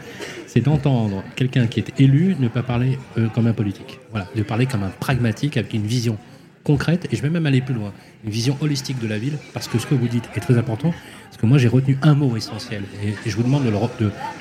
c'est 0.48 0.62
d'entendre 0.62 1.24
quelqu'un 1.36 1.68
qui 1.68 1.82
est 1.82 2.00
élu 2.00 2.36
ne 2.40 2.48
pas 2.48 2.64
parler 2.64 2.98
euh, 3.18 3.28
comme 3.28 3.48
un 3.48 3.54
politique. 3.54 4.00
Voilà, 4.12 4.28
de 4.36 4.44
parler 4.44 4.66
comme 4.66 4.84
un 4.84 4.90
pragmatique 4.90 5.58
avec 5.58 5.74
une 5.74 5.86
vision 5.86 6.18
concrète, 6.66 7.08
et 7.12 7.16
je 7.16 7.22
vais 7.22 7.30
même 7.30 7.46
aller 7.46 7.62
plus 7.62 7.76
loin, 7.76 7.94
une 8.26 8.32
vision 8.32 8.58
holistique 8.60 9.00
de 9.00 9.08
la 9.08 9.18
ville, 9.18 9.38
parce 9.54 9.70
que 9.70 9.78
ce 9.78 9.86
que 9.86 9.96
vous 9.96 10.08
dites 10.08 10.26
est 10.36 10.40
très 10.42 10.58
important, 10.58 10.94
parce 11.26 11.38
que 11.38 11.46
moi 11.46 11.58
j'ai 11.58 11.68
retenu 11.70 11.98
un 12.02 12.16
mot 12.16 12.36
essentiel, 12.36 12.84
et, 13.04 13.14
je 13.30 13.36
vous 13.36 13.44
demande 13.44 13.64
de 13.64 13.70
le, 13.70 13.78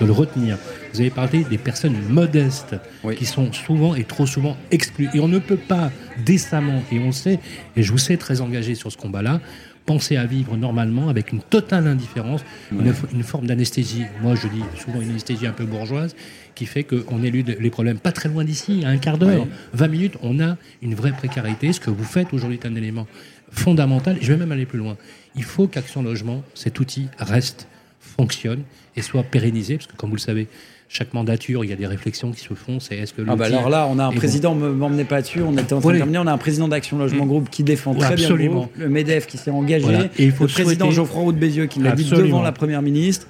de, 0.01 0.07
le, 0.07 0.13
retenir. 0.13 0.57
Vous 0.93 1.01
avez 1.01 1.11
parlé 1.11 1.45
des 1.45 1.59
personnes 1.59 1.97
modestes, 2.09 2.75
qui 3.17 3.27
sont 3.27 3.53
souvent 3.53 3.95
et 3.95 4.05
trop 4.05 4.27
souvent 4.27 4.57
exclues, 4.71 5.11
et 5.15 5.21
on 5.21 5.29
ne 5.29 5.39
peut 5.39 5.59
pas 5.59 5.93
décemment, 6.25 6.83
et 6.91 6.99
on 6.99 7.13
sait, 7.13 7.39
et 7.77 7.83
je 7.83 7.93
vous 7.93 7.99
sais 7.99 8.17
très 8.17 8.41
engagé 8.41 8.75
sur 8.75 8.91
ce 8.91 8.97
combat-là, 8.97 9.41
penser 9.87 10.17
à 10.17 10.25
vivre 10.25 10.57
normalement 10.57 11.09
avec 11.09 11.33
une 11.33 11.41
totale 11.41 11.87
indifférence, 11.87 12.45
une, 12.73 13.23
forme 13.23 13.47
d'anesthésie. 13.47 14.05
Moi, 14.23 14.35
je 14.35 14.49
dis 14.49 14.63
souvent 14.79 15.01
une 15.01 15.11
anesthésie 15.11 15.47
un 15.47 15.53
peu 15.53 15.65
bourgeoise 15.65 16.15
qui 16.55 16.67
fait 16.67 16.85
qu'on 16.85 17.23
élude 17.23 17.57
les 17.61 17.71
problèmes 17.71 17.99
pas 17.99 18.13
très 18.13 18.29
loin 18.29 18.45
d'ici, 18.45 18.85
à 18.85 18.89
un 18.89 18.97
quart 18.97 19.19
d'heure, 19.19 19.47
20 19.75 19.89
minutes. 19.89 20.15
On 20.23 20.41
a 20.41 20.57
une 20.83 20.95
vraie 20.95 21.13
précarité. 21.13 21.73
Ce 21.73 21.81
que 21.81 21.91
vous 21.91 22.05
faites 22.05 22.33
aujourd'hui 22.33 22.59
est 22.63 22.67
un 22.67 22.75
élément 22.75 23.07
fondamental. 23.51 24.17
Je 24.21 24.33
vais 24.33 24.39
même 24.39 24.53
aller 24.53 24.67
plus 24.67 24.79
loin. 24.79 24.97
Il 25.37 25.45
faut 25.45 25.67
qu'Action 25.67 26.03
Logement, 26.03 26.43
cet 26.55 26.81
outil, 26.81 27.09
reste, 27.19 27.67
fonctionne 28.01 28.63
et 28.97 29.03
soit 29.03 29.23
pérennisé, 29.23 29.77
parce 29.77 29.87
que 29.87 29.97
comme 29.97 30.11
vous 30.11 30.17
le 30.17 30.21
savez, 30.21 30.49
chaque 30.89 31.13
mandature, 31.15 31.65
il 31.65 31.71
y 31.71 31.73
a 31.73 31.77
des 31.77 31.87
réflexions 31.87 32.31
qui 32.31 32.41
se 32.41 32.55
font. 32.55 32.79
C'est 32.79 32.97
est-ce 32.97 33.13
que 33.13 33.23
ah 33.27 33.37
bah 33.37 33.47
alors 33.47 33.69
là, 33.69 33.89
on 33.91 33.99
a 33.99 34.05
un 34.05 34.13
président, 34.13 34.55
ne 34.55 34.69
m'emmenez 34.69 35.05
pas 35.05 35.23
dessus. 35.23 35.43
On 35.43 35.53
était 35.57 35.73
en 35.73 35.81
train 35.81 35.93
de 35.93 35.97
terminer. 35.97 36.19
On 36.19 36.27
a 36.27 36.33
un 36.33 36.39
président 36.39 36.69
d'Action 36.69 36.99
Logement 36.99 37.25
mm. 37.25 37.29
Groupe 37.29 37.51
qui 37.51 37.65
défend 37.65 37.95
très 37.95 38.15
bien 38.15 38.29
le, 38.29 38.49
groupe, 38.49 38.71
le 38.77 38.89
Medef 38.89 39.27
qui 39.27 39.37
s'est 39.37 39.51
engagé, 39.51 40.11
et 40.19 40.25
il 40.25 40.33
faut 40.33 40.45
le 40.45 40.53
président 40.53 40.91
Geoffroy 40.91 41.23
Roux 41.23 41.33
de 41.33 41.39
Bézieux 41.39 41.67
qui 41.67 41.81
l'a 41.81 41.93
dit 41.93 42.09
devant 42.09 42.43
la 42.43 42.53
première 42.53 42.83
ministre. 42.83 43.27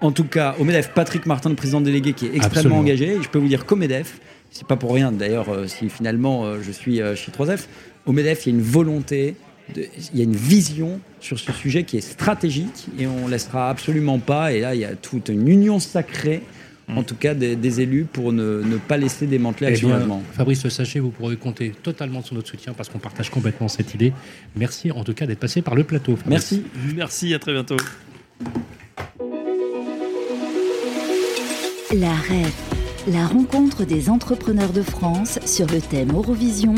En 0.00 0.10
tout 0.10 0.24
cas, 0.24 0.56
au 0.58 0.64
Medef, 0.64 0.90
Patrick 0.94 1.26
Martin, 1.26 1.50
le 1.50 1.54
président 1.54 1.80
délégué, 1.80 2.12
qui 2.12 2.26
est 2.26 2.34
extrêmement 2.34 2.78
engagé. 2.78 3.14
Et 3.14 3.22
je 3.22 3.28
peux 3.28 3.38
vous 3.38 3.46
dire 3.46 3.66
qu'au 3.66 3.76
Medef, 3.76 4.18
c'est 4.50 4.66
pas 4.66 4.76
pour 4.76 4.92
rien 4.94 5.12
d'ailleurs 5.12 5.48
euh, 5.48 5.66
si 5.66 5.88
finalement 5.88 6.44
euh, 6.44 6.58
je 6.62 6.72
suis 6.72 7.00
euh, 7.00 7.14
chez 7.14 7.32
3F, 7.32 7.66
au 8.04 8.12
Medef, 8.12 8.46
il 8.46 8.50
y 8.50 8.52
a 8.52 8.58
une 8.58 8.64
volonté 8.64 9.36
il 9.76 10.18
y 10.18 10.20
a 10.20 10.24
une 10.24 10.36
vision 10.36 11.00
sur 11.20 11.38
ce 11.38 11.52
sujet 11.52 11.84
qui 11.84 11.96
est 11.96 12.02
stratégique 12.02 12.86
et 12.98 13.06
on 13.06 13.28
laissera 13.28 13.70
absolument 13.70 14.18
pas. 14.18 14.52
Et 14.52 14.60
là, 14.60 14.74
il 14.74 14.80
y 14.80 14.84
a 14.84 14.94
toute 14.94 15.28
une 15.28 15.48
union 15.48 15.78
sacrée 15.78 16.42
en 16.88 17.02
mm. 17.02 17.04
tout 17.04 17.14
cas 17.14 17.34
des, 17.34 17.80
élus 17.80 18.04
pour 18.04 18.32
ne, 18.32 18.76
pas 18.88 18.96
laisser 18.96 19.26
démanteler 19.26 19.68
eh 19.68 19.72
Action 19.72 20.22
Fabrice 20.32 20.68
Sachet, 20.68 21.00
vous 21.00 21.10
pourrez 21.10 21.36
compter 21.36 21.72
totalement 21.82 22.22
sur 22.22 22.34
notre 22.34 22.48
soutien 22.48 22.72
parce 22.72 22.88
qu'on 22.88 22.98
partage 22.98 23.30
complètement 23.30 23.68
cette 23.68 23.94
idée. 23.94 24.12
Merci 24.56 24.90
en 24.90 25.04
tout 25.04 25.14
cas 25.14 25.26
d'être 25.26 25.38
passé 25.38 25.62
par 25.62 25.74
le 25.74 25.84
plateau. 25.84 26.18
Merci. 26.26 26.64
Merci, 26.94 27.34
à 27.34 27.38
très 27.38 27.52
bientôt. 27.52 27.76
La 31.94 32.12
REF, 32.14 32.54
la 33.08 33.26
rencontre 33.26 33.84
des 33.84 34.08
entrepreneurs 34.08 34.72
de 34.72 34.82
France 34.82 35.38
sur 35.44 35.66
le 35.66 35.80
thème 35.80 36.12
Eurovision, 36.12 36.74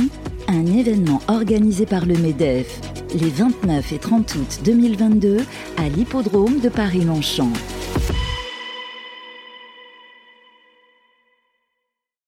un 0.48 0.66
événement 0.66 1.20
organisé 1.28 1.86
par 1.86 2.06
le 2.06 2.14
MEDEF 2.14 2.80
les 3.14 3.30
29 3.30 3.92
et 3.92 3.98
30 3.98 4.34
août 4.34 4.60
2022 4.64 5.38
à 5.76 5.88
l'hippodrome 5.88 6.60
de 6.60 6.68
Paris-Longchamp. 6.68 7.52